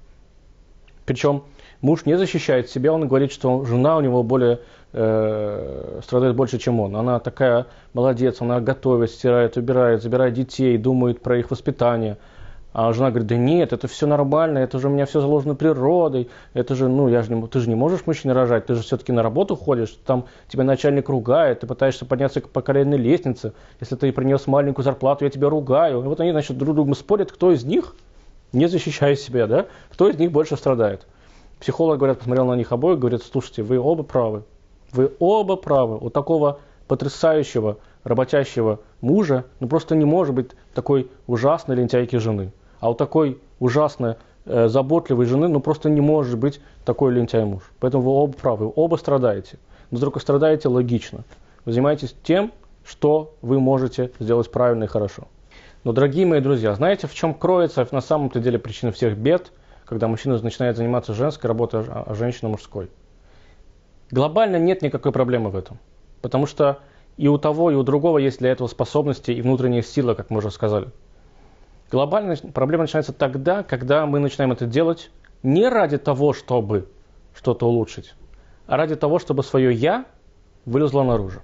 Причем 1.05 1.43
муж 1.81 2.05
не 2.05 2.17
защищает 2.17 2.69
себя, 2.69 2.91
он 2.93 3.07
говорит, 3.07 3.31
что 3.31 3.63
жена 3.65 3.97
у 3.97 4.01
него 4.01 4.23
более 4.23 4.59
э, 4.93 5.99
страдает 6.03 6.35
больше, 6.35 6.57
чем 6.57 6.79
он. 6.79 6.95
Она 6.95 7.19
такая 7.19 7.67
молодец, 7.93 8.41
она 8.41 8.59
готовит, 8.59 9.11
стирает, 9.11 9.57
убирает, 9.57 10.01
забирает 10.01 10.33
детей, 10.33 10.77
думает 10.77 11.21
про 11.21 11.37
их 11.37 11.51
воспитание. 11.51 12.17
А 12.77 12.91
жена 12.91 13.09
говорит, 13.09 13.29
да 13.29 13.37
нет, 13.37 13.71
это 13.71 13.87
все 13.87 14.05
нормально, 14.05 14.57
это 14.57 14.79
же 14.79 14.89
у 14.89 14.91
меня 14.91 15.05
все 15.05 15.21
заложено 15.21 15.55
природой, 15.55 16.27
это 16.53 16.75
же, 16.75 16.89
ну, 16.89 17.07
я 17.07 17.21
же 17.21 17.33
не, 17.33 17.47
ты 17.47 17.61
же 17.61 17.69
не 17.69 17.75
можешь 17.75 18.05
мужчине 18.05 18.33
рожать, 18.33 18.65
ты 18.65 18.75
же 18.75 18.81
все-таки 18.81 19.13
на 19.13 19.23
работу 19.23 19.55
ходишь, 19.55 19.97
там 20.05 20.25
тебя 20.49 20.65
начальник 20.65 21.07
ругает, 21.07 21.61
ты 21.61 21.67
пытаешься 21.67 22.05
подняться 22.05 22.41
по 22.41 22.61
карьерной 22.61 22.97
лестнице, 22.97 23.53
если 23.79 23.95
ты 23.95 24.11
принес 24.11 24.45
маленькую 24.45 24.83
зарплату, 24.83 25.23
я 25.23 25.31
тебя 25.31 25.47
ругаю. 25.47 26.01
И 26.01 26.03
вот 26.03 26.19
они, 26.19 26.31
значит, 26.31 26.57
друг 26.57 26.75
другу 26.75 26.93
спорят, 26.95 27.31
кто 27.31 27.53
из 27.53 27.63
них, 27.63 27.95
не 28.51 28.67
защищая 28.67 29.15
себя, 29.15 29.47
да, 29.47 29.67
кто 29.89 30.09
из 30.09 30.17
них 30.17 30.33
больше 30.33 30.57
страдает. 30.57 31.07
Психолог, 31.61 31.97
говорят, 31.97 32.17
посмотрел 32.17 32.45
на 32.45 32.55
них 32.55 32.73
обоих, 32.73 32.99
говорит, 32.99 33.23
слушайте, 33.23 33.63
вы 33.63 33.79
оба 33.79 34.03
правы, 34.03 34.43
вы 34.91 35.13
оба 35.19 35.55
правы. 35.55 35.97
У 36.01 36.09
такого 36.09 36.59
потрясающего, 36.89 37.77
работящего 38.03 38.81
мужа, 38.99 39.45
ну 39.61 39.69
просто 39.69 39.95
не 39.95 40.03
может 40.03 40.35
быть 40.35 40.51
такой 40.73 41.09
ужасной 41.25 41.77
лентяйки 41.77 42.17
жены. 42.17 42.51
А 42.79 42.89
у 42.89 42.93
такой 42.93 43.39
ужасно 43.59 44.17
э, 44.45 44.67
заботливой 44.67 45.25
жены, 45.25 45.47
ну 45.47 45.59
просто 45.59 45.89
не 45.89 46.01
может 46.01 46.37
быть 46.37 46.61
такой 46.83 47.13
лентяй 47.13 47.45
муж. 47.45 47.63
Поэтому 47.79 48.03
вы 48.03 48.11
оба 48.11 48.33
правы, 48.33 48.71
оба 48.75 48.95
страдаете. 48.95 49.57
Но 49.91 49.99
только 49.99 50.19
страдаете 50.19 50.67
логично. 50.67 51.23
Вы 51.65 51.71
занимаетесь 51.71 52.15
тем, 52.23 52.51
что 52.85 53.33
вы 53.41 53.59
можете 53.59 54.11
сделать 54.19 54.51
правильно 54.51 54.83
и 54.83 54.87
хорошо. 54.87 55.27
Но, 55.83 55.91
дорогие 55.91 56.25
мои 56.25 56.41
друзья, 56.41 56.73
знаете, 56.73 57.07
в 57.07 57.13
чем 57.13 57.33
кроется 57.33 57.87
на 57.91 58.01
самом-то 58.01 58.39
деле 58.39 58.57
причина 58.57 58.91
всех 58.91 59.17
бед, 59.17 59.51
когда 59.85 60.07
мужчина 60.07 60.41
начинает 60.41 60.77
заниматься 60.77 61.13
женской 61.13 61.47
работой, 61.47 61.83
а 61.87 62.13
женщина 62.15 62.49
мужской? 62.49 62.89
Глобально 64.11 64.57
нет 64.57 64.81
никакой 64.81 65.11
проблемы 65.11 65.49
в 65.49 65.55
этом. 65.55 65.77
Потому 66.21 66.47
что 66.47 66.79
и 67.17 67.27
у 67.27 67.37
того, 67.37 67.71
и 67.71 67.75
у 67.75 67.83
другого 67.83 68.17
есть 68.17 68.39
для 68.39 68.51
этого 68.51 68.67
способности 68.67 69.31
и 69.31 69.41
внутренняя 69.41 69.81
сила, 69.81 70.15
как 70.15 70.29
мы 70.29 70.39
уже 70.39 70.51
сказали. 70.51 70.87
Глобальная 71.91 72.37
проблема 72.37 72.83
начинается 72.83 73.13
тогда, 73.13 73.63
когда 73.63 74.05
мы 74.05 74.19
начинаем 74.19 74.51
это 74.51 74.65
делать 74.65 75.11
не 75.43 75.67
ради 75.69 75.97
того, 75.97 76.33
чтобы 76.33 76.89
что-то 77.35 77.67
улучшить, 77.67 78.15
а 78.65 78.77
ради 78.77 78.95
того, 78.95 79.19
чтобы 79.19 79.43
свое 79.43 79.71
«я» 79.73 80.05
вылезло 80.65 81.03
наружу. 81.03 81.41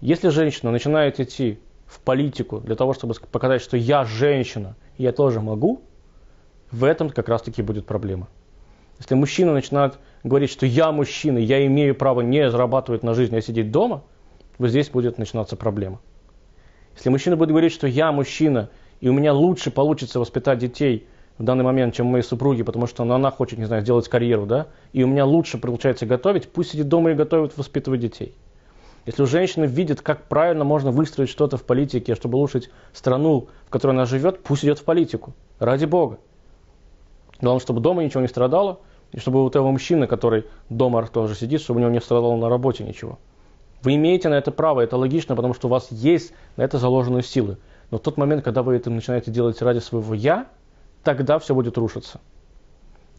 Если 0.00 0.30
женщина 0.30 0.72
начинает 0.72 1.20
идти 1.20 1.60
в 1.86 2.00
политику 2.00 2.58
для 2.58 2.74
того, 2.74 2.92
чтобы 2.92 3.14
показать, 3.30 3.62
что 3.62 3.76
я 3.76 4.02
женщина, 4.02 4.74
и 4.96 5.04
я 5.04 5.12
тоже 5.12 5.40
могу, 5.40 5.82
в 6.72 6.82
этом 6.82 7.10
как 7.10 7.28
раз-таки 7.28 7.62
будет 7.62 7.86
проблема. 7.86 8.28
Если 8.98 9.14
мужчина 9.14 9.52
начинает 9.52 9.98
говорить, 10.24 10.50
что 10.50 10.66
я 10.66 10.90
мужчина, 10.90 11.38
я 11.38 11.64
имею 11.66 11.94
право 11.94 12.20
не 12.20 12.50
зарабатывать 12.50 13.04
на 13.04 13.14
жизнь, 13.14 13.36
а 13.36 13.40
сидеть 13.40 13.70
дома, 13.70 14.02
вот 14.58 14.70
здесь 14.70 14.90
будет 14.90 15.18
начинаться 15.18 15.56
проблема. 15.56 16.00
Если 16.96 17.08
мужчина 17.08 17.36
будет 17.36 17.50
говорить, 17.50 17.72
что 17.72 17.86
я 17.86 18.12
мужчина, 18.12 18.68
и 19.00 19.08
у 19.08 19.12
меня 19.12 19.32
лучше 19.32 19.70
получится 19.70 20.20
воспитать 20.20 20.58
детей 20.58 21.06
в 21.38 21.44
данный 21.44 21.64
момент, 21.64 21.94
чем 21.94 22.06
моей 22.06 22.22
супруги, 22.22 22.62
потому 22.62 22.86
что 22.86 23.02
она, 23.02 23.30
хочет, 23.30 23.58
не 23.58 23.64
знаю, 23.64 23.82
сделать 23.82 24.08
карьеру, 24.08 24.46
да, 24.46 24.68
и 24.92 25.02
у 25.02 25.06
меня 25.06 25.24
лучше 25.24 25.58
получается 25.58 26.06
готовить, 26.06 26.48
пусть 26.48 26.70
сидит 26.70 26.88
дома 26.88 27.10
и 27.10 27.14
готовит, 27.14 27.56
воспитывает 27.56 28.00
детей. 28.00 28.34
Если 29.04 29.22
у 29.22 29.26
женщины 29.26 29.64
видит, 29.64 30.00
как 30.00 30.28
правильно 30.28 30.62
можно 30.62 30.92
выстроить 30.92 31.28
что-то 31.28 31.56
в 31.56 31.64
политике, 31.64 32.14
чтобы 32.14 32.38
улучшить 32.38 32.70
страну, 32.92 33.48
в 33.66 33.70
которой 33.70 33.92
она 33.92 34.04
живет, 34.04 34.42
пусть 34.44 34.64
идет 34.64 34.78
в 34.78 34.84
политику. 34.84 35.32
Ради 35.58 35.86
Бога. 35.86 36.18
Главное, 37.40 37.60
чтобы 37.60 37.80
дома 37.80 38.04
ничего 38.04 38.20
не 38.20 38.28
страдало, 38.28 38.78
и 39.10 39.18
чтобы 39.18 39.44
у 39.44 39.48
этого 39.48 39.70
мужчины, 39.72 40.06
который 40.06 40.44
дома 40.68 41.04
тоже 41.08 41.34
сидит, 41.34 41.60
чтобы 41.60 41.78
у 41.78 41.80
него 41.80 41.90
не 41.90 42.00
страдало 42.00 42.36
на 42.36 42.48
работе 42.48 42.84
ничего. 42.84 43.18
Вы 43.82 43.96
имеете 43.96 44.28
на 44.28 44.34
это 44.34 44.52
право, 44.52 44.80
это 44.80 44.96
логично, 44.96 45.34
потому 45.34 45.54
что 45.54 45.66
у 45.66 45.70
вас 45.70 45.88
есть 45.90 46.32
на 46.56 46.62
это 46.62 46.78
заложенные 46.78 47.22
силы. 47.22 47.58
Но 47.90 47.98
в 47.98 48.00
тот 48.00 48.16
момент, 48.16 48.44
когда 48.44 48.62
вы 48.62 48.76
это 48.76 48.90
начинаете 48.90 49.30
делать 49.30 49.60
ради 49.60 49.80
своего 49.80 50.14
«я», 50.14 50.46
тогда 51.02 51.38
все 51.38 51.54
будет 51.54 51.76
рушиться. 51.76 52.20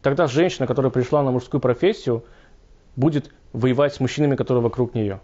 Тогда 0.02 0.26
женщина, 0.26 0.66
которая 0.66 0.90
пришла 0.90 1.22
на 1.22 1.30
мужскую 1.30 1.60
профессию, 1.60 2.24
будет 2.96 3.30
воевать 3.52 3.94
с 3.94 4.00
мужчинами, 4.00 4.36
которые 4.36 4.62
вокруг 4.62 4.94
нее. 4.94 5.20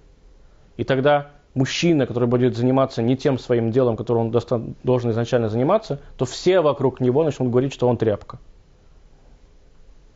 И 0.77 0.85
тогда 0.85 1.31
мужчина, 1.55 2.07
который 2.07 2.29
будет 2.29 2.57
заниматься 2.57 3.03
не 3.03 3.17
тем 3.17 3.39
своим 3.39 3.71
делом, 3.71 3.97
которым 3.97 4.27
он 4.27 4.75
должен 4.83 5.11
изначально 5.11 5.49
заниматься, 5.49 6.01
то 6.17 6.25
все 6.27 6.61
вокруг 6.61 7.01
него 7.01 7.25
начнут 7.25 7.51
говорить, 7.51 7.73
что 7.73 7.89
он 7.89 7.97
тряпка. 7.97 8.39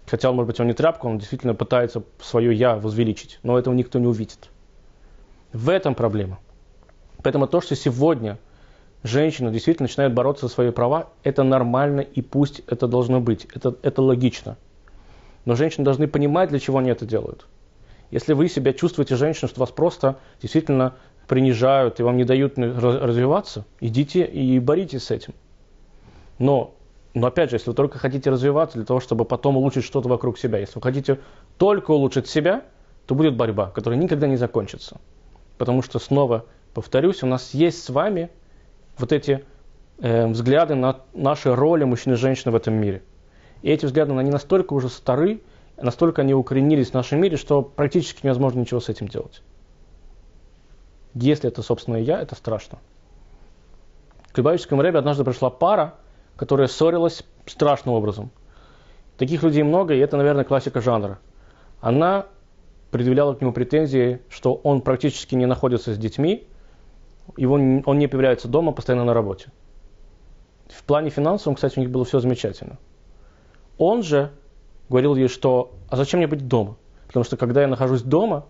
Хотя, 0.06 0.30
может 0.32 0.48
быть, 0.48 0.60
он 0.60 0.66
не 0.66 0.74
тряпка, 0.74 1.06
он 1.06 1.18
действительно 1.18 1.54
пытается 1.54 2.02
свое 2.20 2.54
«я» 2.54 2.76
возвеличить, 2.76 3.38
но 3.42 3.58
этого 3.58 3.74
никто 3.74 3.98
не 3.98 4.06
увидит. 4.06 4.50
В 5.54 5.68
этом 5.68 5.94
проблема. 5.94 6.40
Поэтому 7.22 7.46
то, 7.46 7.60
что 7.60 7.76
сегодня 7.76 8.38
женщина 9.04 9.52
действительно 9.52 9.84
начинает 9.86 10.12
бороться 10.12 10.48
за 10.48 10.52
свои 10.52 10.72
права, 10.72 11.10
это 11.22 11.44
нормально 11.44 12.00
и 12.00 12.22
пусть 12.22 12.62
это 12.66 12.88
должно 12.88 13.20
быть. 13.20 13.46
Это, 13.54 13.76
это 13.82 14.02
логично. 14.02 14.56
Но 15.44 15.54
женщины 15.54 15.84
должны 15.84 16.08
понимать, 16.08 16.50
для 16.50 16.58
чего 16.58 16.78
они 16.78 16.90
это 16.90 17.06
делают. 17.06 17.46
Если 18.10 18.32
вы 18.32 18.48
себя 18.48 18.72
чувствуете 18.72 19.14
женщиной, 19.14 19.48
что 19.48 19.60
вас 19.60 19.70
просто 19.70 20.18
действительно 20.42 20.94
принижают 21.28 22.00
и 22.00 22.02
вам 22.02 22.16
не 22.16 22.24
дают 22.24 22.58
развиваться, 22.58 23.64
идите 23.80 24.24
и 24.24 24.58
боритесь 24.58 25.04
с 25.04 25.10
этим. 25.12 25.34
Но, 26.40 26.74
но 27.14 27.28
опять 27.28 27.50
же, 27.50 27.56
если 27.56 27.70
вы 27.70 27.76
только 27.76 27.98
хотите 27.98 28.28
развиваться 28.28 28.76
для 28.76 28.86
того, 28.86 28.98
чтобы 28.98 29.24
потом 29.24 29.56
улучшить 29.56 29.84
что-то 29.84 30.08
вокруг 30.08 30.36
себя, 30.36 30.58
если 30.58 30.74
вы 30.74 30.82
хотите 30.82 31.20
только 31.58 31.92
улучшить 31.92 32.26
себя, 32.26 32.64
то 33.06 33.14
будет 33.14 33.36
борьба, 33.36 33.70
которая 33.70 34.00
никогда 34.00 34.26
не 34.26 34.36
закончится. 34.36 35.00
Потому 35.58 35.82
что, 35.82 35.98
снова 35.98 36.46
повторюсь, 36.72 37.22
у 37.22 37.26
нас 37.26 37.54
есть 37.54 37.84
с 37.84 37.90
вами 37.90 38.30
вот 38.98 39.12
эти 39.12 39.44
э, 39.98 40.26
взгляды 40.26 40.74
на 40.74 41.00
наши 41.12 41.54
роли 41.54 41.84
мужчин 41.84 42.14
и 42.14 42.16
женщин 42.16 42.50
в 42.50 42.56
этом 42.56 42.74
мире. 42.74 43.02
И 43.62 43.70
эти 43.70 43.86
взгляды, 43.86 44.12
они 44.12 44.30
настолько 44.30 44.74
уже 44.74 44.88
стары, 44.88 45.40
настолько 45.76 46.22
они 46.22 46.34
укоренились 46.34 46.90
в 46.90 46.94
нашем 46.94 47.20
мире, 47.20 47.36
что 47.36 47.62
практически 47.62 48.26
невозможно 48.26 48.60
ничего 48.60 48.80
с 48.80 48.88
этим 48.88 49.08
делать. 49.08 49.42
Если 51.14 51.48
это 51.48 51.62
собственное 51.62 52.00
я, 52.00 52.20
это 52.20 52.34
страшно. 52.34 52.78
К 54.32 54.38
Любавическому 54.38 54.82
Рэбе 54.82 54.98
однажды 54.98 55.22
пришла 55.22 55.48
пара, 55.48 55.94
которая 56.36 56.66
ссорилась 56.66 57.22
страшным 57.46 57.94
образом. 57.94 58.30
Таких 59.16 59.44
людей 59.44 59.62
много, 59.62 59.94
и 59.94 59.98
это, 59.98 60.16
наверное, 60.16 60.44
классика 60.44 60.80
жанра. 60.80 61.20
Она 61.80 62.26
предъявляла 62.94 63.34
к 63.34 63.40
нему 63.40 63.52
претензии, 63.52 64.20
что 64.28 64.54
он 64.54 64.80
практически 64.80 65.34
не 65.34 65.46
находится 65.46 65.92
с 65.92 65.98
детьми, 65.98 66.46
его, 67.36 67.54
он 67.54 67.98
не 67.98 68.06
появляется 68.06 68.46
дома, 68.46 68.70
постоянно 68.70 69.02
на 69.02 69.12
работе. 69.12 69.48
В 70.68 70.84
плане 70.84 71.10
финансовом, 71.10 71.56
кстати, 71.56 71.76
у 71.76 71.80
них 71.80 71.90
было 71.90 72.04
все 72.04 72.20
замечательно. 72.20 72.78
Он 73.78 74.04
же 74.04 74.30
говорил 74.88 75.16
ей, 75.16 75.26
что 75.26 75.72
«а 75.88 75.96
зачем 75.96 76.18
мне 76.18 76.28
быть 76.28 76.46
дома? 76.46 76.76
Потому 77.08 77.24
что 77.24 77.36
когда 77.36 77.62
я 77.62 77.66
нахожусь 77.66 78.02
дома, 78.02 78.46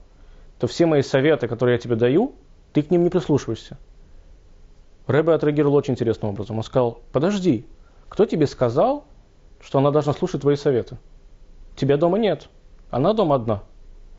то 0.59 0.67
все 0.67 0.85
мои 0.85 1.01
советы, 1.01 1.49
которые 1.49 1.77
я 1.77 1.79
тебе 1.79 1.97
даю, 1.97 2.35
ты 2.75 2.83
к 2.83 2.91
ним 2.91 3.03
не 3.03 3.09
прислушиваешься». 3.09 3.79
Рэбе 5.07 5.33
отреагировал 5.33 5.77
очень 5.77 5.95
интересным 5.95 6.33
образом. 6.33 6.59
Он 6.59 6.65
сказал, 6.65 7.01
подожди, 7.13 7.65
кто 8.11 8.27
тебе 8.27 8.47
сказал, 8.47 9.07
что 9.63 9.79
она 9.79 9.91
должна 9.91 10.13
слушать 10.13 10.43
твои 10.43 10.57
советы? 10.57 10.99
Тебя 11.77 11.97
дома 11.97 12.19
нет, 12.19 12.51
она 12.91 13.15
дома 13.15 13.37
одна– 13.37 13.63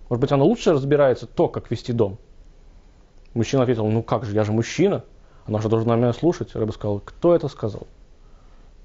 может 0.09 0.21
быть, 0.21 0.31
она 0.31 0.43
лучше 0.43 0.73
разбирается 0.73 1.25
то, 1.25 1.47
как 1.47 1.71
вести 1.71 1.93
дом. 1.93 2.17
Мужчина 3.33 3.63
ответил, 3.63 3.87
ну 3.87 4.03
как 4.03 4.23
же, 4.25 4.33
я 4.33 4.43
же 4.43 4.51
мужчина, 4.51 5.03
она 5.45 5.59
же 5.59 5.69
должна 5.69 5.95
меня 5.95 6.13
слушать. 6.13 6.55
Рыба 6.55 6.71
сказал, 6.71 6.99
кто 6.99 7.35
это 7.35 7.47
сказал? 7.47 7.87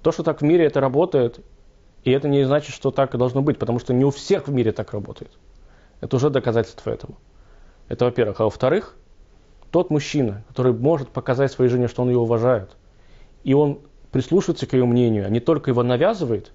То, 0.03 0.13
что 0.13 0.23
так 0.23 0.41
в 0.41 0.45
мире 0.45 0.65
это 0.65 0.81
работает, 0.81 1.41
и 2.05 2.11
это 2.11 2.29
не 2.29 2.45
значит, 2.45 2.75
что 2.75 2.91
так 2.91 3.15
и 3.15 3.19
должно 3.19 3.43
быть, 3.43 3.59
потому 3.59 3.79
что 3.79 3.93
не 3.93 4.05
у 4.05 4.11
всех 4.11 4.49
в 4.49 4.53
мире 4.53 4.73
так 4.73 4.93
работает. 4.93 5.31
Это 6.01 6.17
уже 6.17 6.31
доказательство 6.31 6.91
этому. 6.91 7.17
Это 7.89 8.07
во-первых. 8.07 8.41
А 8.41 8.45
во-вторых, 8.45 8.97
тот 9.71 9.91
мужчина, 9.91 10.45
который 10.49 10.73
может 10.73 11.11
показать 11.11 11.53
своей 11.53 11.71
жене, 11.71 11.89
что 11.89 12.03
он 12.03 12.09
ее 12.09 12.19
уважает, 12.19 12.77
и 13.45 13.53
он 13.53 13.81
прислушивается 14.11 14.67
к 14.67 14.73
ее 14.73 14.87
мнению, 14.87 15.27
а 15.27 15.29
не 15.29 15.41
только 15.41 15.71
его 15.71 15.83
навязывает, 15.83 16.53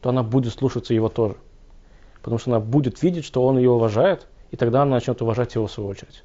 то 0.00 0.08
она 0.08 0.22
будет 0.22 0.52
слушаться 0.54 0.94
его 0.94 1.08
тоже. 1.08 1.36
Потому 2.26 2.40
что 2.40 2.50
она 2.50 2.58
будет 2.58 3.04
видеть, 3.04 3.24
что 3.24 3.46
он 3.46 3.56
ее 3.56 3.70
уважает, 3.70 4.26
и 4.50 4.56
тогда 4.56 4.82
она 4.82 4.96
начнет 4.96 5.22
уважать 5.22 5.54
его 5.54 5.68
в 5.68 5.70
свою 5.70 5.90
очередь. 5.90 6.24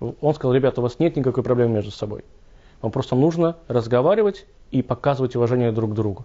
Он 0.00 0.34
сказал, 0.34 0.54
ребята, 0.54 0.80
у 0.80 0.82
вас 0.82 0.98
нет 0.98 1.14
никакой 1.14 1.42
проблемы 1.42 1.74
между 1.74 1.90
собой. 1.90 2.24
Вам 2.80 2.90
просто 2.90 3.16
нужно 3.16 3.58
разговаривать 3.68 4.46
и 4.70 4.80
показывать 4.80 5.36
уважение 5.36 5.72
друг 5.72 5.90
к 5.90 5.94
другу. 5.94 6.24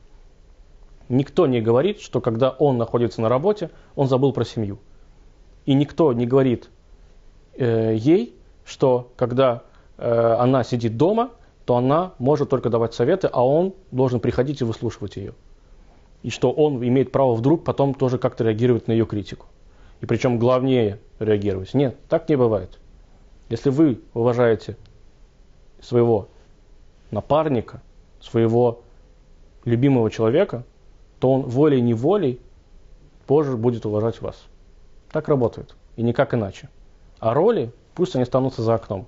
Никто 1.09 1.45
не 1.45 1.59
говорит, 1.59 1.99
что 1.99 2.21
когда 2.21 2.51
он 2.51 2.77
находится 2.77 3.19
на 3.19 3.27
работе, 3.27 3.69
он 3.97 4.07
забыл 4.07 4.31
про 4.31 4.45
семью. 4.45 4.79
И 5.65 5.73
никто 5.73 6.13
не 6.13 6.25
говорит 6.25 6.69
э, 7.57 7.97
ей, 7.97 8.33
что 8.63 9.11
когда 9.17 9.63
э, 9.97 10.35
она 10.39 10.63
сидит 10.63 10.95
дома, 10.95 11.31
то 11.65 11.75
она 11.75 12.13
может 12.17 12.49
только 12.49 12.69
давать 12.69 12.93
советы, 12.93 13.29
а 13.29 13.45
он 13.45 13.73
должен 13.91 14.21
приходить 14.21 14.61
и 14.61 14.63
выслушивать 14.63 15.17
ее. 15.17 15.33
И 16.25 16.31
что 16.31 16.51
он 16.51 16.83
имеет 16.83 17.11
право 17.11 17.35
вдруг 17.35 17.63
потом 17.63 17.93
тоже 17.93 18.17
как-то 18.17 18.43
реагировать 18.43 18.87
на 18.87 18.93
ее 18.93 19.05
критику. 19.05 19.45
И 20.01 20.07
причем 20.07 20.39
главнее 20.39 20.97
реагировать. 21.19 21.75
Нет, 21.75 21.99
так 22.09 22.27
не 22.29 22.35
бывает. 22.35 22.79
Если 23.49 23.69
вы 23.69 24.01
уважаете 24.15 24.75
своего 25.79 26.27
напарника, 27.11 27.83
своего 28.19 28.81
любимого 29.65 30.09
человека, 30.09 30.63
то 31.19 31.31
он 31.31 31.43
волей-неволей 31.43 32.41
позже 33.27 33.55
будет 33.55 33.85
уважать 33.85 34.19
вас. 34.19 34.45
Так 35.11 35.27
работает. 35.27 35.75
И 35.95 36.01
никак 36.01 36.33
иначе. 36.33 36.69
А 37.19 37.35
роли, 37.35 37.71
пусть 37.93 38.15
они 38.15 38.23
останутся 38.23 38.63
за 38.63 38.73
окном. 38.73 39.05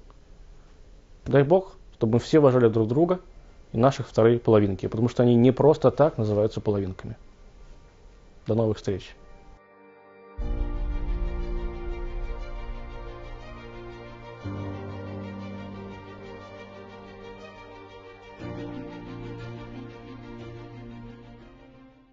Дай 1.25 1.41
Бог, 1.41 1.77
чтобы 1.95 2.13
мы 2.13 2.19
все 2.19 2.38
уважали 2.38 2.67
друг 2.67 2.88
друга 2.88 3.21
и 3.73 3.77
наших 3.77 4.08
второй 4.08 4.39
половинки, 4.39 4.88
потому 4.88 5.10
что 5.10 5.23
они 5.23 5.36
не 5.36 5.51
просто 5.51 5.91
так 5.91 6.17
называются 6.17 6.62
половинками. 6.62 7.17
До 8.45 8.56
новых 8.56 8.77
встреч! 8.77 9.15
thank 10.39 10.62
you 10.62 10.66